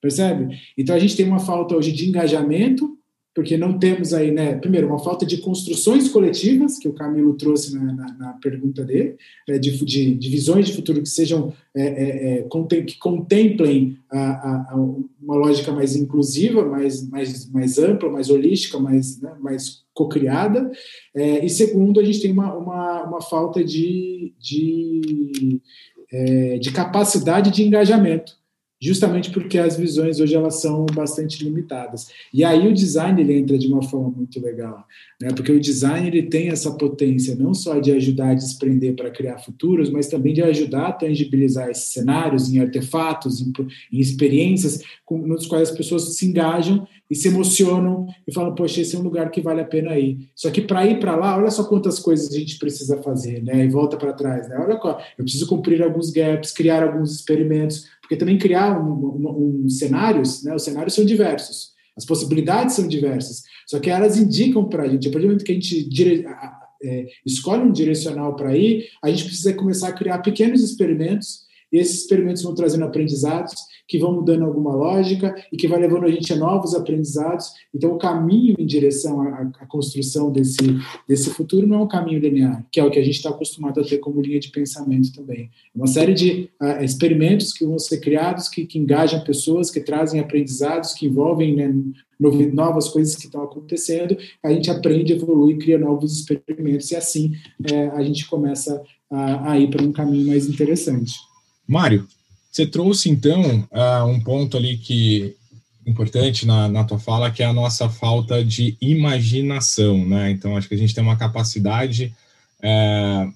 [0.00, 0.58] Percebe?
[0.76, 2.98] Então a gente tem uma falta hoje de engajamento
[3.34, 7.74] porque não temos aí, né, primeiro, uma falta de construções coletivas, que o Camilo trouxe
[7.74, 9.16] na, na, na pergunta dele,
[9.48, 13.96] é, de, de, de, visões de futuro que sejam, é, é, é contem, que contemplem
[14.10, 14.76] a, a,
[15.22, 20.70] uma lógica mais inclusiva, mais, mais, mais ampla, mais holística, mais, né, mais cocriada,
[21.14, 25.60] é, e segundo, a gente tem uma, uma, uma falta de, de,
[26.12, 28.41] é, de capacidade de engajamento,
[28.82, 32.08] justamente porque as visões hoje elas são bastante limitadas.
[32.34, 34.84] E aí o design ele entra de uma forma muito legal,
[35.20, 35.28] né?
[35.36, 39.38] Porque o design ele tem essa potência não só de ajudar a desprender para criar
[39.38, 43.52] futuros, mas também de ajudar a tangibilizar esses cenários em artefatos, em,
[43.92, 48.80] em experiências com, nos quais as pessoas se engajam e se emocionam e falam, poxa,
[48.80, 50.30] esse é um lugar que vale a pena ir.
[50.34, 53.64] Só que para ir para lá, olha só quantas coisas a gente precisa fazer, né?
[53.64, 54.56] E volta para trás, né?
[54.58, 54.80] Olha,
[55.18, 60.42] eu preciso cumprir alguns gaps, criar alguns experimentos, porque também criar um, um, um cenários,
[60.44, 60.54] né?
[60.54, 65.08] Os cenários são diversos, as possibilidades são diversas, só que elas indicam para a gente,
[65.08, 66.24] a partir do momento que a gente dire...
[66.84, 71.78] é, escolhe um direcional para ir, a gente precisa começar a criar pequenos experimentos, e
[71.78, 73.54] esses experimentos vão trazendo aprendizados,
[73.86, 77.52] que vão mudando alguma lógica e que vai levando a gente a novos aprendizados.
[77.74, 82.20] Então, o caminho em direção à, à construção desse, desse futuro não é um caminho
[82.20, 85.12] linear, que é o que a gente está acostumado a ter como linha de pensamento
[85.12, 85.50] também.
[85.74, 89.80] É uma série de uh, experimentos que vão ser criados, que, que engajam pessoas, que
[89.80, 91.74] trazem aprendizados, que envolvem né,
[92.52, 97.32] novas coisas que estão acontecendo, a gente aprende, evolui, cria novos experimentos, e assim
[97.70, 101.14] é, a gente começa a, a ir para um caminho mais interessante.
[101.66, 102.06] Mário,
[102.52, 105.34] você trouxe, então, uh, um ponto ali que
[105.86, 110.30] importante na, na tua fala, que é a nossa falta de imaginação, né?
[110.30, 112.14] Então, acho que a gente tem uma capacidade
[112.62, 113.26] é,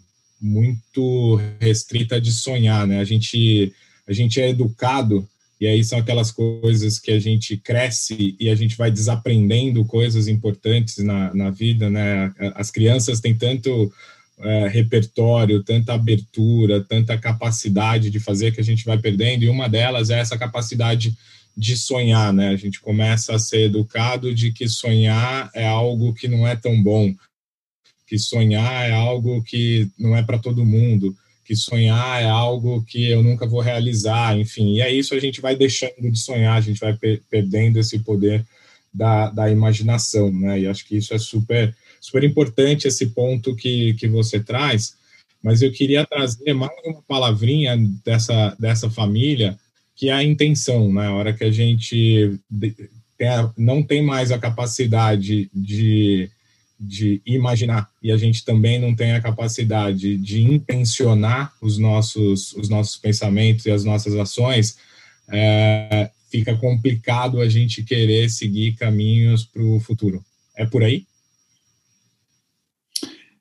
[0.40, 3.00] muito restrita de sonhar, né?
[3.00, 3.72] A gente,
[4.07, 5.26] a gente é educado,
[5.59, 10.29] e aí são aquelas coisas que a gente cresce e a gente vai desaprendendo coisas
[10.29, 12.33] importantes na, na vida, né?
[12.55, 13.90] As crianças têm tanto
[14.38, 19.68] é, repertório, tanta abertura, tanta capacidade de fazer que a gente vai perdendo, e uma
[19.68, 21.16] delas é essa capacidade
[21.57, 22.49] de sonhar, né?
[22.51, 26.83] A gente começa a ser educado de que sonhar é algo que não é tão
[26.83, 27.14] bom,
[28.07, 33.09] que sonhar é algo que não é para todo mundo, que sonhar é algo que
[33.09, 36.61] eu nunca vou realizar, enfim, e é isso a gente vai deixando de sonhar, a
[36.61, 38.44] gente vai per perdendo esse poder
[38.92, 40.61] da, da imaginação, né?
[40.61, 41.75] E acho que isso é super,
[42.07, 44.95] super importante, esse ponto que, que você traz,
[45.42, 49.59] mas eu queria trazer mais uma palavrinha dessa, dessa família,
[49.97, 51.09] que é a intenção, né?
[51.09, 52.38] A hora que a gente
[53.57, 56.31] não tem mais a capacidade de
[56.79, 62.69] de imaginar e a gente também não tem a capacidade de intencionar os nossos os
[62.69, 64.77] nossos pensamentos e as nossas ações
[65.27, 70.23] é, fica complicado a gente querer seguir caminhos para o futuro
[70.55, 71.07] é por aí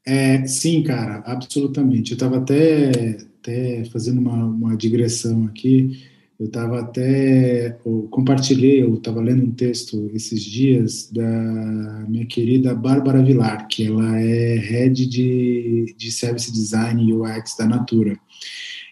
[0.06, 5.98] é, sim cara absolutamente eu estava até até fazendo uma, uma digressão aqui
[6.38, 12.76] eu estava até, eu compartilhei, eu estava lendo um texto esses dias da minha querida
[12.76, 18.20] Bárbara Vilar, que ela é head de, de Service Design e UX da Natura.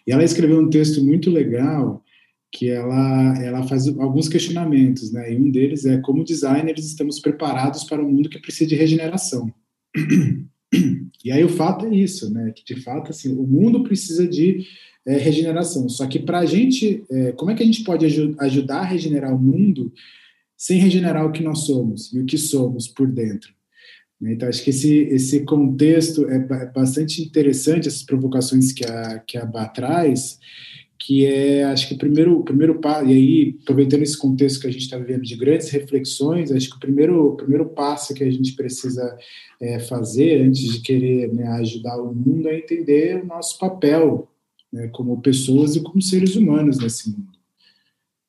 [0.07, 2.01] E ela escreveu um texto muito legal
[2.49, 5.33] que ela, ela faz alguns questionamentos, né?
[5.33, 9.51] E um deles é como designers estamos preparados para um mundo que precisa de regeneração.
[11.23, 12.51] E aí o fato é isso, né?
[12.51, 14.67] Que de fato assim, o mundo precisa de
[15.05, 15.87] é, regeneração.
[15.87, 18.85] Só que para a gente, é, como é que a gente pode aj ajudar a
[18.85, 19.91] regenerar o mundo
[20.57, 23.53] sem regenerar o que nós somos e o que somos por dentro?
[24.19, 24.33] Né?
[24.33, 26.39] Então, acho que esse, esse contexto é
[26.71, 30.39] bastante interessante, essas provocações que a, que a Bá traz,
[31.05, 34.67] que é, acho que o primeiro, o primeiro passo, e aí, aproveitando esse contexto que
[34.67, 38.23] a gente está vivendo de grandes reflexões, acho que o primeiro, o primeiro passo que
[38.23, 39.17] a gente precisa
[39.59, 44.29] é, fazer antes de querer né, ajudar o mundo é entender o nosso papel
[44.71, 47.33] né, como pessoas e como seres humanos nesse mundo.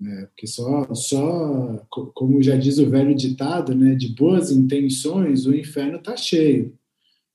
[0.00, 5.54] Né, porque só, só, como já diz o velho ditado, né, de boas intenções o
[5.54, 6.74] inferno está cheio.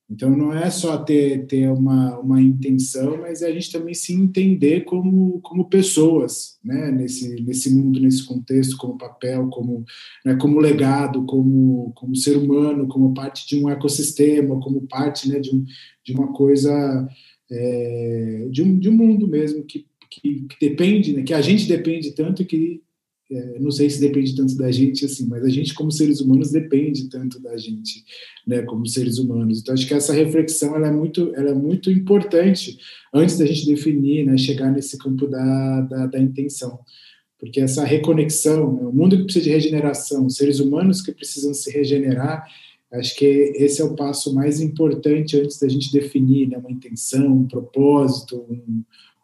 [0.10, 4.12] Então não é só ter, ter uma, uma intenção, mas é a gente também se
[4.12, 9.86] entender como, como pessoas, né, nesse, nesse mundo, nesse contexto, como papel, como,
[10.26, 15.40] né, como legado, como, como ser humano, como parte de um ecossistema, como parte né,
[15.40, 15.64] de, um,
[16.04, 17.08] de uma coisa
[17.52, 21.68] é, de, um, de um mundo mesmo que, que, que, depende, né, que a gente
[21.68, 22.82] depende tanto que
[23.32, 26.52] é, não sei se depende tanto da gente assim, mas a gente como seres humanos
[26.52, 28.04] depende tanto da gente,
[28.48, 29.60] né, como seres humanos.
[29.60, 32.78] Então acho que essa reflexão ela é muito, ela é muito importante
[33.14, 36.80] antes da gente definir, né, chegar nesse campo da, da, da intenção,
[37.40, 41.72] porque essa reconexão, né, o mundo que precisa de regeneração, seres humanos que precisam se
[41.72, 42.46] regenerar
[42.92, 47.28] Acho que esse é o passo mais importante antes da gente definir né, uma intenção,
[47.28, 48.84] um propósito, um,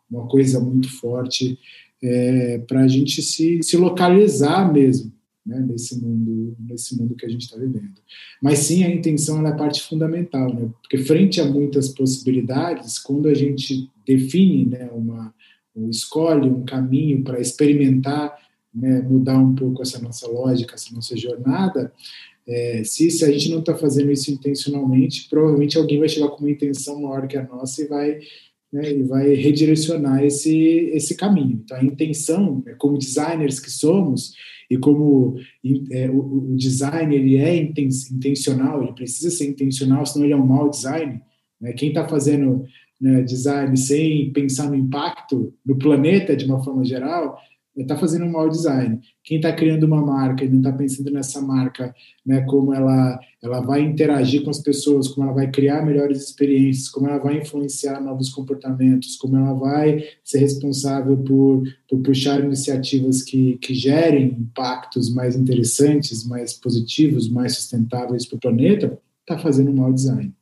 [0.10, 1.58] uma coisa muito forte,
[2.06, 5.12] é, para a gente se, se localizar mesmo
[5.46, 7.96] né, nesse, mundo, nesse mundo que a gente está vivendo.
[8.42, 13.28] Mas sim, a intenção é a parte fundamental, né, porque frente a muitas possibilidades, quando
[13.28, 15.34] a gente define né, uma,
[15.90, 18.36] escolhe um caminho para experimentar,
[18.74, 21.92] né, mudar um pouco essa nossa lógica, essa nossa jornada,
[22.48, 26.44] é, se, se a gente não está fazendo isso intencionalmente, provavelmente alguém vai chegar com
[26.44, 28.20] uma intenção maior que a nossa e vai,
[28.76, 30.54] né, vai redirecionar esse,
[30.94, 31.62] esse caminho.
[31.64, 34.34] Então, a intenção, né, como designers que somos,
[34.70, 35.38] e como
[35.92, 40.46] é, o, o, design ele é intencional, ele precisa ser intencional, senão ele é um
[40.46, 41.22] mau design.
[41.62, 41.72] Né?
[41.74, 42.66] Quem está fazendo
[43.00, 47.38] né, design sem pensar no impacto no planeta de uma forma geral,
[47.84, 49.00] está fazendo um mau design.
[49.24, 51.94] Quem está criando uma marca e não está pensando nessa marca,
[52.26, 56.90] né, como ela, ela vai interagir com as pessoas, como ela vai criar melhores experiências,
[56.90, 63.22] como ela vai influenciar novos comportamentos, como ela vai ser responsável por, por puxar iniciativas
[63.22, 69.72] que, que gerem impactos mais interessantes, mais positivos, mais sustentáveis para o planeta, está fazendo
[69.72, 70.34] um mau design.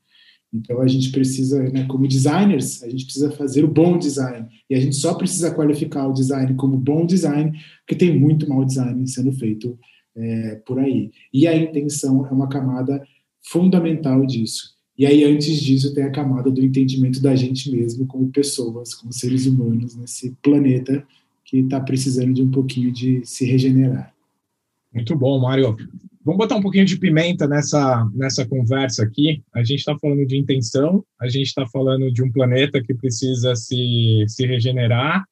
[0.53, 4.47] Então a gente precisa, né, como designers, a gente precisa fazer o bom design.
[4.69, 8.63] E a gente só precisa qualificar o design como bom design, porque tem muito mau
[8.63, 9.77] design sendo feito
[10.15, 11.11] é, por aí.
[11.33, 13.03] E a intenção é uma camada
[13.41, 14.73] fundamental disso.
[14.95, 19.11] E aí, antes disso, tem a camada do entendimento da gente mesmo como pessoas, como
[19.11, 21.03] seres humanos nesse planeta
[21.43, 24.13] que está precisando de um pouquinho de se regenerar.
[24.93, 25.75] Muito bom, Mário.
[26.25, 29.43] Vamos botar um pouquinho de pimenta nessa, nessa conversa aqui.
[29.53, 33.53] A gente está falando de intenção, a gente está falando de um planeta que precisa
[33.55, 35.25] se, se regenerar,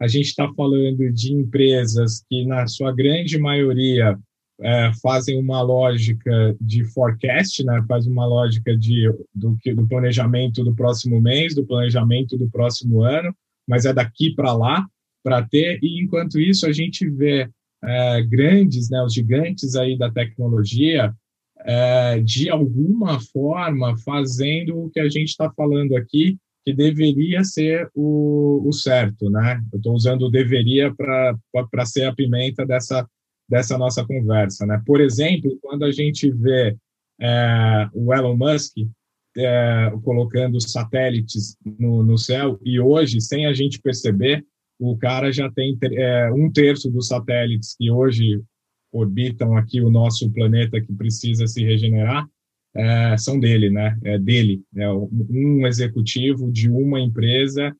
[0.00, 4.18] a gente está falando de empresas que, na sua grande maioria,
[4.60, 7.84] é, fazem uma lógica de forecast, né?
[7.86, 13.34] faz uma lógica de, do, do planejamento do próximo mês, do planejamento do próximo ano,
[13.68, 14.86] mas é daqui para lá
[15.22, 17.50] para ter, e enquanto isso a gente vê
[17.84, 21.14] é, grandes, né, os gigantes aí da tecnologia,
[21.60, 27.88] é, de alguma forma fazendo o que a gente está falando aqui, que deveria ser
[27.94, 29.62] o, o certo, né?
[29.72, 33.08] Eu estou usando o deveria para ser a pimenta dessa,
[33.48, 34.80] dessa nossa conversa, né?
[34.84, 36.76] Por exemplo, quando a gente vê
[37.20, 38.74] é, o Elon Musk
[39.36, 44.44] é, colocando satélites no, no céu e hoje, sem a gente perceber,
[44.78, 48.40] o cara já tem é, um terço dos satélites que hoje
[48.92, 52.26] orbitam aqui o nosso planeta que precisa se regenerar,
[52.74, 53.98] é, são dele, né?
[54.04, 57.74] É dele, é um executivo de uma empresa.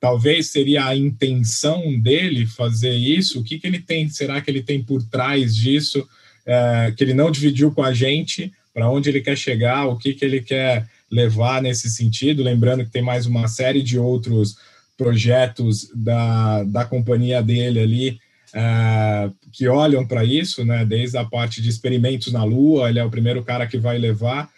[0.00, 3.40] Talvez seria a intenção dele fazer isso.
[3.40, 4.08] O que, que ele tem?
[4.08, 6.06] Será que ele tem por trás disso
[6.44, 8.52] é, que ele não dividiu com a gente?
[8.72, 9.86] Para onde ele quer chegar?
[9.86, 12.42] O que, que ele quer levar nesse sentido?
[12.42, 14.56] Lembrando que tem mais uma série de outros
[14.96, 18.18] projetos da, da companhia dele ali
[18.54, 20.84] uh, que olham para isso, né?
[20.84, 24.50] Desde a parte de experimentos na Lua, ele é o primeiro cara que vai levar.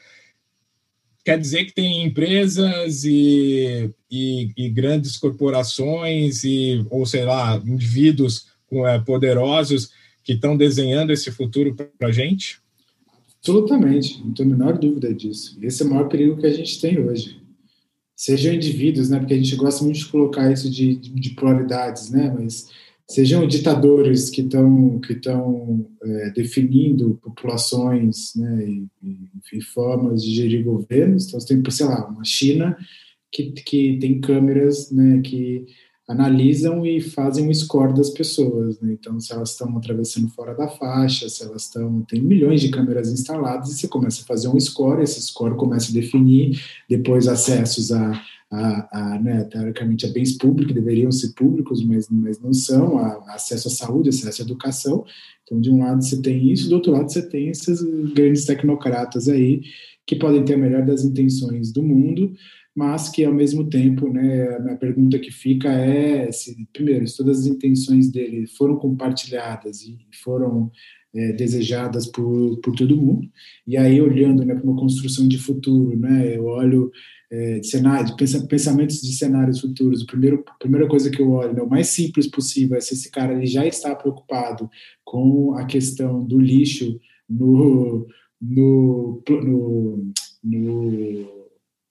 [1.25, 8.47] Quer dizer que tem empresas e, e, e grandes corporações e ou sei lá indivíduos
[8.71, 9.91] é, poderosos
[10.23, 12.61] que estão desenhando esse futuro para a gente?
[13.39, 15.57] Absolutamente, não tenho a menor dúvida disso.
[15.63, 17.41] Esse é o maior perigo que a gente tem hoje.
[18.17, 19.19] Sejam indivíduos, né?
[19.19, 22.35] Porque a gente gosta muito de colocar isso de, de, de polaridades, né?
[22.35, 22.71] Mas
[23.09, 28.89] sejam ditadores que estão que estão é, definindo populações né, e,
[29.53, 31.27] e, formas de gerir governos.
[31.27, 32.77] Então, você tem, sei lá, uma China
[33.31, 35.67] que, que tem câmeras né, que
[36.09, 38.81] analisam e fazem um score das pessoas.
[38.81, 38.93] Né?
[38.93, 42.03] Então, se elas estão atravessando fora da faixa, se elas estão.
[42.03, 45.91] Tem milhões de câmeras instaladas e você começa a fazer um score, esse score começa
[45.91, 51.85] a definir depois acessos a a, a né, teoricamente a bens públicos, deveriam ser públicos,
[51.85, 55.05] mas, mas não são, a acesso à saúde, acesso à educação.
[55.43, 57.83] Então, de um lado você tem isso, do outro lado você tem esses
[58.13, 59.63] grandes tecnocratas aí,
[60.07, 62.33] que podem ter a melhor das intenções do mundo,
[62.77, 67.17] mas que ao mesmo tempo, né, a minha pergunta que fica é, se, primeiro, se
[67.17, 70.71] todas as intenções dele foram compartilhadas e foram
[71.15, 73.27] é, desejadas por, por todo mundo,
[73.67, 76.93] e aí olhando né, para uma construção de futuro, né, eu olho
[77.33, 81.31] é, de cenário, de pensamentos de cenários futuros, a primeira, a primeira coisa que eu
[81.31, 84.69] olho, né, o mais simples possível, é se esse cara ele já está preocupado
[85.03, 88.07] com a questão do lixo no,
[88.39, 90.13] no, no,
[90.45, 91.36] no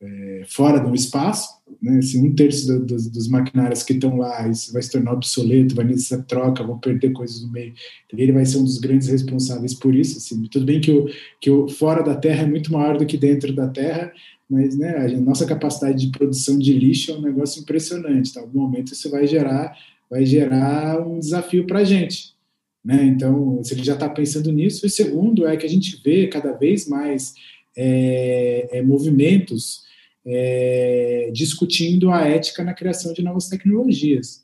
[0.06, 1.50] é, fora do espaço,
[1.82, 5.14] né, assim, um terço do, dos, dos, maquinários que estão lá, isso vai se tornar
[5.14, 7.74] obsoleto, vai nessa troca, vão perder coisas no meio.
[8.14, 10.18] Ele vai ser um dos grandes responsáveis por isso.
[10.18, 10.44] Assim.
[10.44, 11.08] Tudo bem que o,
[11.42, 14.12] que o fora da Terra é muito maior do que dentro da Terra,
[14.50, 18.34] mas né, a nossa capacidade de produção de lixo é um negócio impressionante.
[18.34, 18.42] Tá?
[18.42, 19.76] Algum momento isso vai gerar,
[20.10, 22.36] vai gerar um desafio para a gente.
[22.84, 23.04] Né?
[23.06, 26.52] Então, se ele já está pensando nisso, e segundo é que a gente vê cada
[26.52, 27.34] vez mais
[27.76, 29.85] é, é, movimentos
[30.26, 34.44] é, discutindo a ética na criação de novas tecnologias.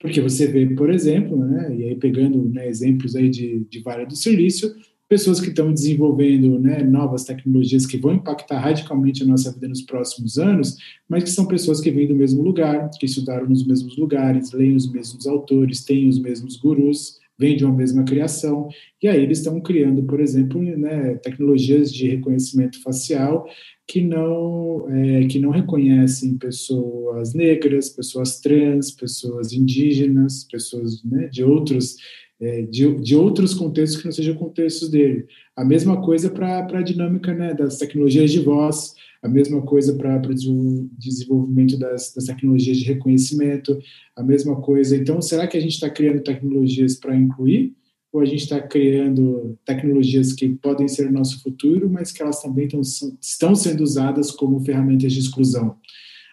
[0.00, 4.06] Porque você vê, por exemplo, né, e aí pegando né, exemplos aí de, de Vale
[4.06, 4.72] do Silício,
[5.08, 9.82] pessoas que estão desenvolvendo né, novas tecnologias que vão impactar radicalmente a nossa vida nos
[9.82, 10.76] próximos anos,
[11.08, 14.76] mas que são pessoas que vêm do mesmo lugar, que estudaram nos mesmos lugares, leem
[14.76, 18.68] os mesmos autores, têm os mesmos gurus, vêm de uma mesma criação,
[19.02, 23.48] e aí eles estão criando, por exemplo, né, tecnologias de reconhecimento facial
[23.86, 31.42] que não, é, que não reconhecem pessoas negras, pessoas trans, pessoas indígenas, pessoas né, de
[31.44, 31.96] outros
[32.40, 35.26] é, de, de outros contextos que não sejam contextos dele.
[35.56, 40.20] A mesma coisa para a dinâmica né, das tecnologias de voz, a mesma coisa para
[40.28, 43.78] o desenvolvimento das, das, tecnologias de reconhecimento,
[44.16, 44.96] a mesma coisa.
[44.96, 47.74] Então, será que a gente está criando tecnologias para incluir?
[48.12, 52.40] Ou a gente está criando tecnologias que podem ser o nosso futuro, mas que elas
[52.40, 55.76] também tão, estão sendo usadas como ferramentas de exclusão?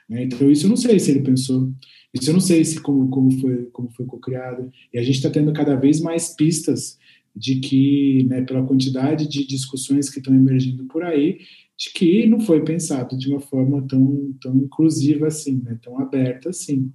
[0.07, 0.23] Né?
[0.23, 1.71] Então, isso eu não sei se ele pensou.
[2.13, 4.71] Isso eu não sei se como, como foi como foi co-criado.
[4.93, 6.97] E a gente está tendo cada vez mais pistas
[7.35, 11.39] de que, né, pela quantidade de discussões que estão emergindo por aí,
[11.77, 16.49] de que não foi pensado de uma forma tão, tão inclusiva assim, né, tão aberta
[16.49, 16.89] assim.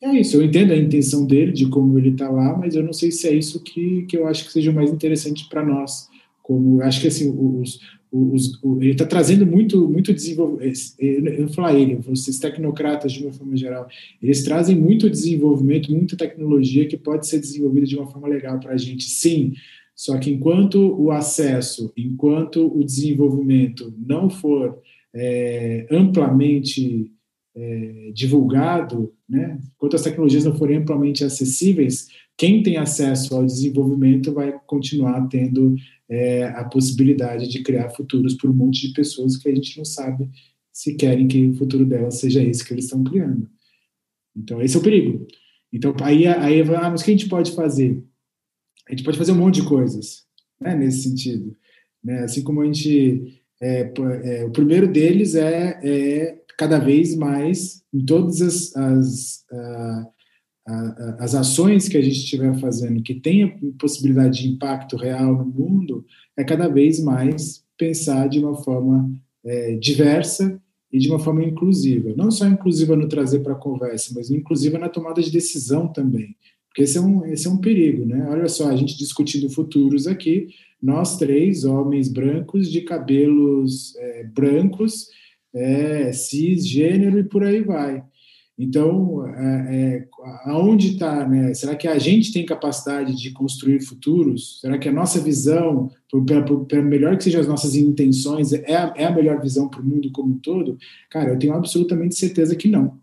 [0.00, 2.92] É isso, eu entendo a intenção dele, de como ele está lá, mas eu não
[2.92, 6.08] sei se é isso que, que eu acho que seja mais interessante para nós.
[6.42, 7.78] Como acho que assim, os,
[8.10, 10.74] os, ele está trazendo muito, muito desenvolvimento.
[10.98, 13.86] Eu vou falar ele, vocês tecnocratas de uma forma geral,
[14.20, 18.72] eles trazem muito desenvolvimento, muita tecnologia que pode ser desenvolvida de uma forma legal para
[18.72, 19.52] a gente, sim.
[20.02, 24.76] Só que enquanto o acesso, enquanto o desenvolvimento não for
[25.14, 27.08] é, amplamente
[27.54, 34.32] é, divulgado, né, enquanto as tecnologias não forem amplamente acessíveis, quem tem acesso ao desenvolvimento
[34.32, 35.76] vai continuar tendo
[36.08, 39.84] é, a possibilidade de criar futuros por um monte de pessoas que a gente não
[39.84, 40.28] sabe
[40.72, 43.48] se querem que o futuro delas seja esse que eles estão criando.
[44.36, 45.28] Então, esse é o perigo.
[45.72, 48.02] Então, aí, aí ah, mas o que a gente pode fazer?
[48.92, 50.24] A gente pode fazer um monte de coisas,
[50.60, 51.56] né, nesse sentido.
[52.04, 52.24] Né?
[52.24, 53.40] Assim como a gente.
[53.58, 53.90] É,
[54.24, 60.06] é, o primeiro deles é, é, cada vez mais, em todas as, as, a,
[60.68, 65.46] a, as ações que a gente estiver fazendo que tenha possibilidade de impacto real no
[65.46, 66.04] mundo,
[66.36, 69.10] é cada vez mais pensar de uma forma
[69.44, 70.60] é, diversa
[70.92, 72.12] e de uma forma inclusiva.
[72.14, 76.36] Não só inclusiva no trazer para a conversa, mas inclusiva na tomada de decisão também.
[76.72, 78.26] Porque esse é, um, esse é um perigo, né?
[78.30, 80.48] Olha só, a gente discutindo futuros aqui,
[80.82, 85.08] nós três, homens brancos, de cabelos é, brancos,
[85.54, 88.02] é, cisgênero e por aí vai.
[88.58, 90.08] Então, é, é,
[90.44, 91.52] aonde está, né?
[91.52, 94.58] Será que a gente tem capacidade de construir futuros?
[94.60, 99.04] Será que a nossa visão, por melhor que sejam as nossas intenções, é a, é
[99.04, 100.78] a melhor visão para o mundo como um todo?
[101.10, 102.98] Cara, eu tenho absolutamente certeza que não.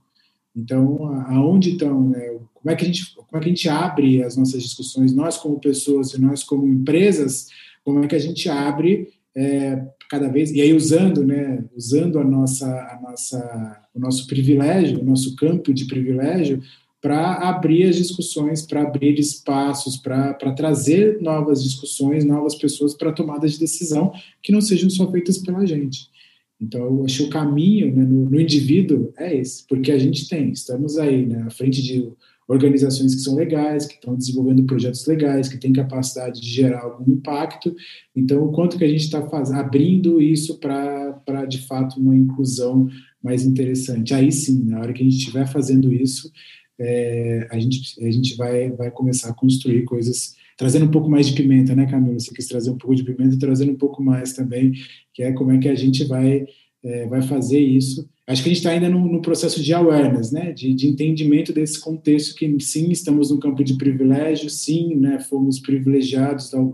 [0.55, 2.38] Então, aonde estão, né?
[2.61, 5.37] Como é que a gente, como é que a gente abre as nossas discussões, nós
[5.37, 7.47] como pessoas e nós como empresas,
[7.83, 12.23] como é que a gente abre é, cada vez e aí usando, né, usando a
[12.23, 16.61] nossa, a nossa, o nosso privilégio, o nosso campo de privilégio
[17.01, 23.53] para abrir as discussões, para abrir espaços, para trazer novas discussões, novas pessoas para tomadas
[23.53, 24.11] de decisão
[24.43, 26.09] que não sejam só feitas pela gente.
[26.61, 30.27] Então, eu acho que o caminho né, no, no, indivíduo é esse, porque a gente
[30.27, 32.11] tem, estamos aí né, à frente de
[32.49, 37.11] organizações que são legais, que estão desenvolvendo projetos legais, que têm capacidade de gerar algum
[37.11, 37.75] impacto.
[38.15, 39.19] Então, o quanto que a gente está
[39.53, 42.89] abrindo isso para, de fato, uma inclusão
[43.23, 44.15] mais interessante.
[44.15, 46.31] Aí sim, na hora que a gente estiver fazendo isso,
[46.79, 51.27] é, a, gente, a gente vai, vai começar a construir coisas, trazendo um pouco mais
[51.27, 52.19] de pimenta, né, Camila?
[52.19, 54.71] Você quis trazer um pouco de pimenta, trazendo um pouco mais também,
[55.13, 56.47] que é como é que a gente vai,
[56.83, 60.31] é, vai fazer isso acho que a gente está ainda no, no, processo de awareness,
[60.31, 65.19] né, de, de, entendimento desse contexto que sim estamos no campo de privilégio, sim, né,
[65.19, 66.73] fomos privilegiados ao,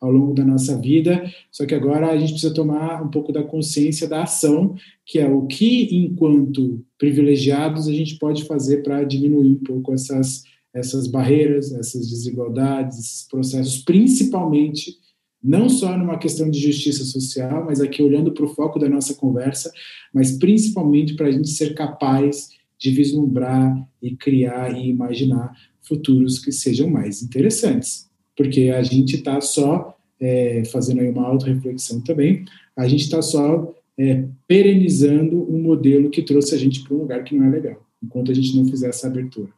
[0.00, 3.42] ao, longo da nossa vida, só que agora a gente precisa tomar um pouco da
[3.42, 4.74] consciência da ação,
[5.04, 10.42] que é o que enquanto privilegiados a gente pode fazer para diminuir um pouco essas
[10.74, 14.96] essas barreiras, essas desigualdades, esses processos, principalmente
[15.44, 19.14] não só numa questão de justiça social, mas aqui olhando para o foco da nossa
[19.14, 19.70] conversa,
[20.12, 26.50] mas principalmente para a gente ser capaz de vislumbrar e criar e imaginar futuros que
[26.50, 32.88] sejam mais interessantes, porque a gente está só é, fazendo aí uma auto-reflexão também, a
[32.88, 37.36] gente está só é, perenizando um modelo que trouxe a gente para um lugar que
[37.36, 39.50] não é legal, enquanto a gente não fizer essa abertura.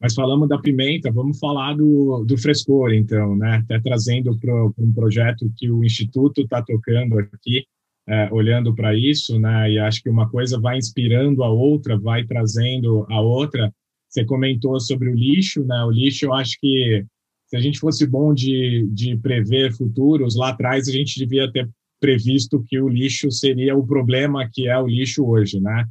[0.00, 3.62] Mas falamos da pimenta, vamos falar do, do frescor, então, né?
[3.64, 7.64] Até trazendo para um projeto que o Instituto está tocando aqui,
[8.06, 9.72] é, olhando para isso, né?
[9.72, 13.72] E acho que uma coisa vai inspirando a outra, vai trazendo a outra.
[14.08, 15.82] Você comentou sobre o lixo, né?
[15.84, 17.04] O lixo, eu acho que
[17.46, 21.68] se a gente fosse bom de, de prever futuros, lá atrás a gente devia ter
[22.00, 25.86] previsto que o lixo seria o problema que é o lixo hoje, né?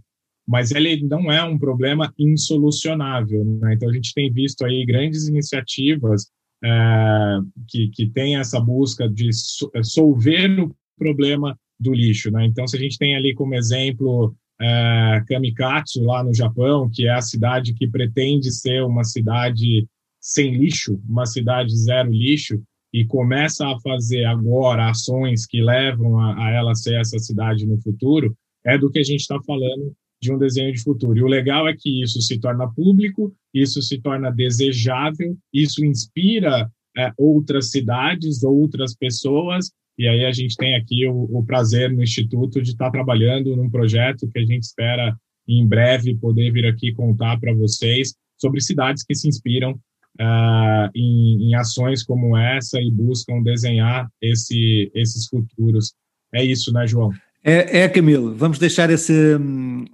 [0.47, 3.43] Mas ele não é um problema insolucionável.
[3.43, 3.73] Né?
[3.73, 6.29] Então, a gente tem visto aí grandes iniciativas
[6.63, 9.29] é, que, que têm essa busca de
[9.73, 12.31] é, solver o problema do lixo.
[12.31, 12.45] Né?
[12.45, 17.11] Então, se a gente tem ali como exemplo é, Kamikatsu, lá no Japão, que é
[17.11, 19.87] a cidade que pretende ser uma cidade
[20.21, 22.61] sem lixo, uma cidade zero lixo,
[22.93, 27.77] e começa a fazer agora ações que levam a, a ela ser essa cidade no
[27.81, 29.93] futuro, é do que a gente está falando
[30.25, 31.17] de um desenho de futuro.
[31.17, 36.69] E o legal é que isso se torna público, isso se torna desejável, isso inspira
[36.97, 42.03] é, outras cidades, outras pessoas, e aí a gente tem aqui o, o prazer no
[42.03, 45.15] Instituto de estar trabalhando num projeto que a gente espera
[45.47, 49.71] em breve poder vir aqui contar para vocês sobre cidades que se inspiram
[50.19, 55.93] uh, em, em, ações como essa e buscam desenhar esse, esses futuros.
[56.33, 57.11] É isso, né, João?
[57.47, 59.13] É, é Camilo, vamos deixar esse,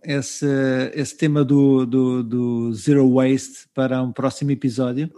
[0.06, 0.46] esse,
[0.94, 5.12] esse tema do, do, do Zero Waste para um próximo episódio.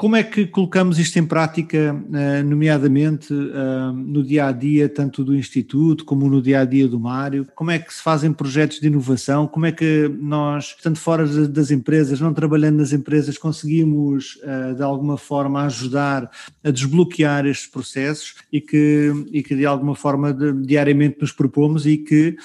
[0.00, 5.22] Como é que colocamos isto em prática, eh, nomeadamente eh, no dia a dia, tanto
[5.22, 7.46] do Instituto como no dia a dia do Mário?
[7.54, 9.46] Como é que se fazem projetos de inovação?
[9.46, 14.82] Como é que nós, estando fora das empresas, não trabalhando nas empresas, conseguimos eh, de
[14.82, 16.30] alguma forma ajudar
[16.64, 20.32] a desbloquear estes processos e que, e que de alguma forma
[20.64, 22.38] diariamente nos propomos e que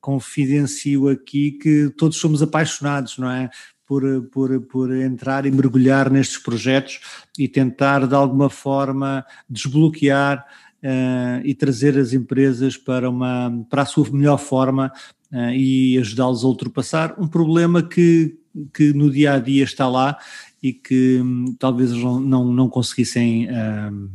[0.00, 3.48] confidencio aqui que todos somos apaixonados, não é?
[3.86, 7.00] Por, por, por entrar e mergulhar nestes projetos
[7.38, 10.44] e tentar de alguma forma desbloquear
[10.82, 14.92] uh, e trazer as empresas para, uma, para a sua melhor forma
[15.32, 18.36] uh, e ajudá-los a ultrapassar um problema que,
[18.74, 20.18] que no dia a dia está lá
[20.62, 24.10] e que um, talvez não, não, conseguissem uh,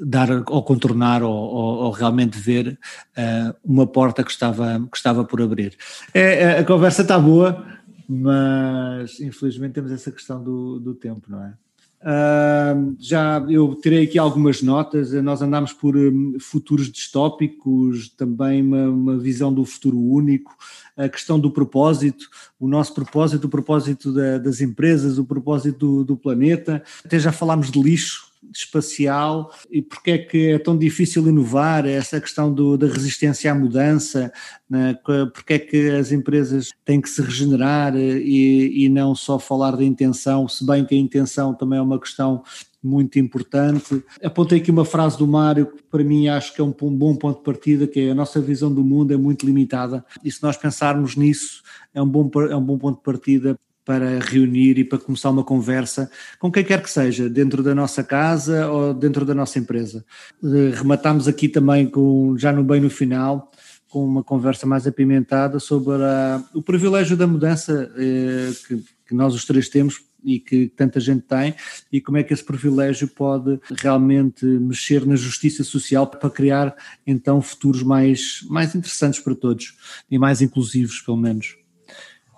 [0.00, 2.78] dar ou contornar ou, ou, ou realmente ver
[3.18, 5.76] uh, uma porta que estava, que estava por abrir.
[6.14, 7.64] É, a conversa está boa,
[8.12, 11.54] mas infelizmente temos essa questão do, do tempo, não é?
[12.02, 15.12] Uh, já eu tirei aqui algumas notas.
[15.12, 20.56] Nós andámos por um, futuros distópicos, também uma, uma, visão do futuro único,
[20.96, 26.04] a questão do propósito, o nosso propósito, o propósito da, das empresas, o propósito do,
[26.04, 26.82] do planeta.
[27.04, 32.20] Até já falámos de lixo, espacial e porque é que é tão difícil inovar, essa
[32.20, 34.32] questão do, da resistência à mudança,
[34.68, 34.98] né?
[35.04, 39.84] porque é que as empresas têm que se regenerar e, e não só falar da
[39.84, 42.42] intenção, se bem que a intenção também é uma questão
[42.82, 44.02] muito importante.
[44.24, 47.38] Apontei aqui uma frase do Mário que para mim acho que é um bom ponto
[47.38, 50.56] de partida, que é a nossa visão do mundo é muito limitada e se nós
[50.56, 51.62] pensarmos nisso
[51.92, 53.58] é um bom, é um bom ponto de partida
[53.90, 58.04] para reunir e para começar uma conversa com quem quer que seja, dentro da nossa
[58.04, 60.04] casa ou dentro da nossa empresa.
[60.44, 63.50] Eh, rematámos aqui também, com, já no bem no final,
[63.88, 69.34] com uma conversa mais apimentada sobre a, o privilégio da mudança eh, que, que nós
[69.34, 71.52] os três temos e que tanta gente tem,
[71.90, 77.42] e como é que esse privilégio pode realmente mexer na justiça social para criar então
[77.42, 79.74] futuros mais, mais interessantes para todos
[80.08, 81.56] e mais inclusivos, pelo menos.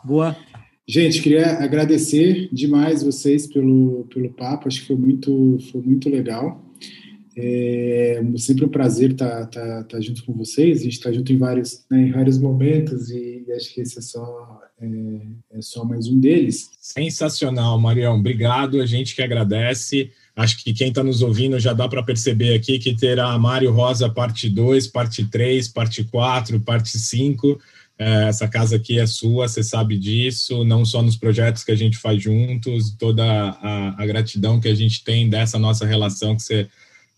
[0.03, 0.34] Boa.
[0.93, 6.62] Gente, queria agradecer demais vocês pelo, pelo papo, acho que foi muito, foi muito legal.
[7.34, 11.32] É sempre um prazer estar tá, tá, tá junto com vocês, a gente está junto
[11.32, 14.86] em vários, né, em vários momentos e, acho que esse é só, é,
[15.57, 16.68] é só mais um deles.
[16.78, 20.11] Sensacional, Marião, obrigado, a gente que agradece.
[20.36, 24.11] Acho que quem está nos ouvindo já dá para perceber aqui que terá Mário Rosa
[24.11, 27.59] parte 2, parte 3, parte 4, parte 5 é,
[28.28, 31.96] essa casa aqui é sua, você sabe disso, não só nos projetos que a gente
[31.98, 36.68] faz juntos, toda a, a gratidão que a gente tem dessa nossa relação que você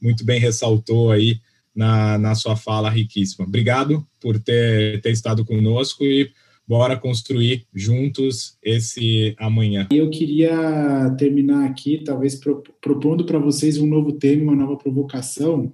[0.01, 1.39] muito bem ressaltou aí
[1.75, 3.47] na, na sua fala riquíssima.
[3.47, 6.31] Obrigado por ter, ter estado conosco e
[6.67, 9.89] bora construir juntos esse amanhã.
[9.91, 12.39] Eu queria terminar aqui, talvez
[12.81, 15.73] propondo para vocês um novo tema, uma nova provocação,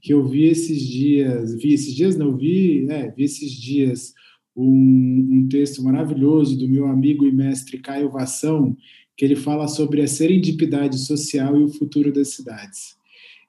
[0.00, 4.14] que eu vi esses dias, vi esses dias, não vi, é, vi esses dias
[4.58, 8.76] um, um texto maravilhoso do meu amigo e mestre Caio Vação,
[9.16, 12.96] que ele fala sobre a serendipidade social e o futuro das cidades.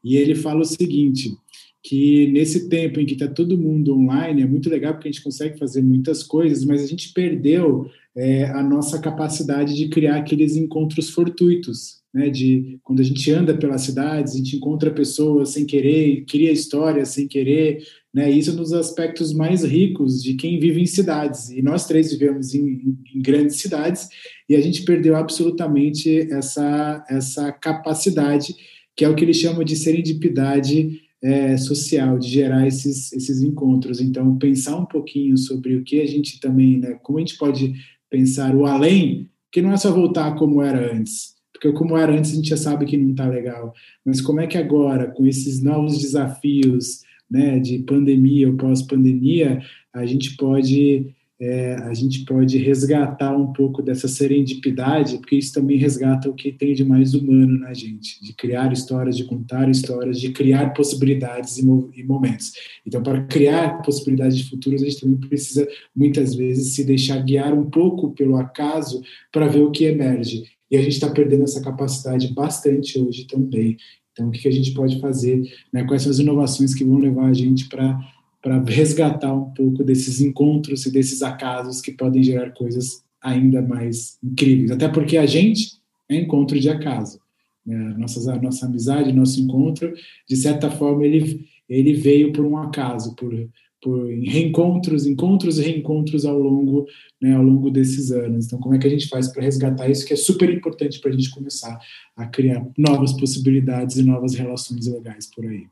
[0.03, 1.35] E ele fala o seguinte,
[1.81, 5.23] que nesse tempo em que está todo mundo online, é muito legal porque a gente
[5.23, 10.55] consegue fazer muitas coisas, mas a gente perdeu é, a nossa capacidade de criar aqueles
[10.55, 12.29] encontros fortuitos, né?
[12.29, 17.09] De quando a gente anda pelas cidades, a gente encontra pessoas sem querer, cria histórias
[17.09, 17.83] sem querer,
[18.13, 18.29] né?
[18.29, 21.49] Isso nos aspectos mais ricos de quem vive em cidades.
[21.49, 24.07] E nós três vivemos em, em grandes cidades
[24.47, 28.55] e a gente perdeu absolutamente essa essa capacidade
[28.95, 34.01] que é o que ele chama de serendipidade é, social, de gerar esses, esses encontros.
[34.01, 37.73] Então, pensar um pouquinho sobre o que a gente também, né, como a gente pode
[38.09, 42.31] pensar o além, que não é só voltar como era antes, porque como era antes
[42.31, 43.73] a gente já sabe que não está legal,
[44.05, 49.61] mas como é que agora, com esses novos desafios né, de pandemia ou pós-pandemia,
[49.93, 55.77] a gente pode é, a gente pode resgatar um pouco dessa serendipidade, porque isso também
[55.77, 60.19] resgata o que tem de mais humano na gente, de criar histórias, de contar histórias,
[60.19, 61.61] de criar possibilidades e,
[61.95, 62.51] e momentos.
[62.85, 67.53] Então, para criar possibilidades de futuros, a gente também precisa, muitas vezes, se deixar guiar
[67.53, 69.01] um pouco pelo acaso
[69.31, 70.58] para ver o que emerge.
[70.69, 73.77] E a gente está perdendo essa capacidade bastante hoje também.
[74.11, 75.41] Então, o que, a gente pode fazer?
[75.73, 75.83] Né?
[75.85, 77.99] Quais são as inovações que vão levar a gente para
[78.41, 84.17] para resgatar um pouco desses encontros e desses acasos que podem gerar coisas ainda mais
[84.23, 84.71] incríveis.
[84.71, 85.73] Até porque a gente
[86.07, 87.19] é encontro de acaso.
[87.65, 87.75] Né?
[87.75, 87.97] A
[88.39, 89.93] nossa amizade, nosso encontro,
[90.27, 93.33] de certa forma, ele, ele veio por um acaso, por,
[93.81, 96.85] por reencontros, encontros e reencontros ao longo,
[97.21, 98.45] né, ao longo desses anos.
[98.45, 101.11] Então, como é que a gente faz para resgatar isso, que é super importante para
[101.11, 101.79] a gente começar
[102.15, 105.67] a criar novas possibilidades e novas relações legais por aí.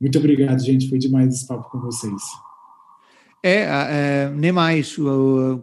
[0.00, 0.88] Muito obrigado, gente.
[0.88, 2.22] Foi demais esse papo com vocês.
[3.42, 4.96] É, é, nem mais.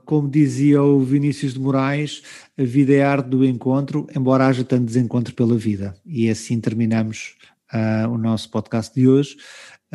[0.06, 2.24] Como dizia o Vinícius de Moraes,
[2.58, 5.96] a vida é a arte do encontro, embora haja tanto desencontro pela vida.
[6.06, 7.36] E assim terminamos
[7.74, 9.36] uh, o nosso podcast de hoje.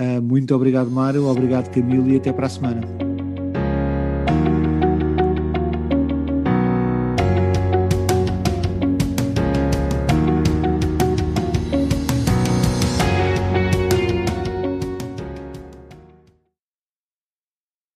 [0.00, 1.26] Uh, muito obrigado, Mário.
[1.26, 3.09] Obrigado, Camilo, e até para a semana.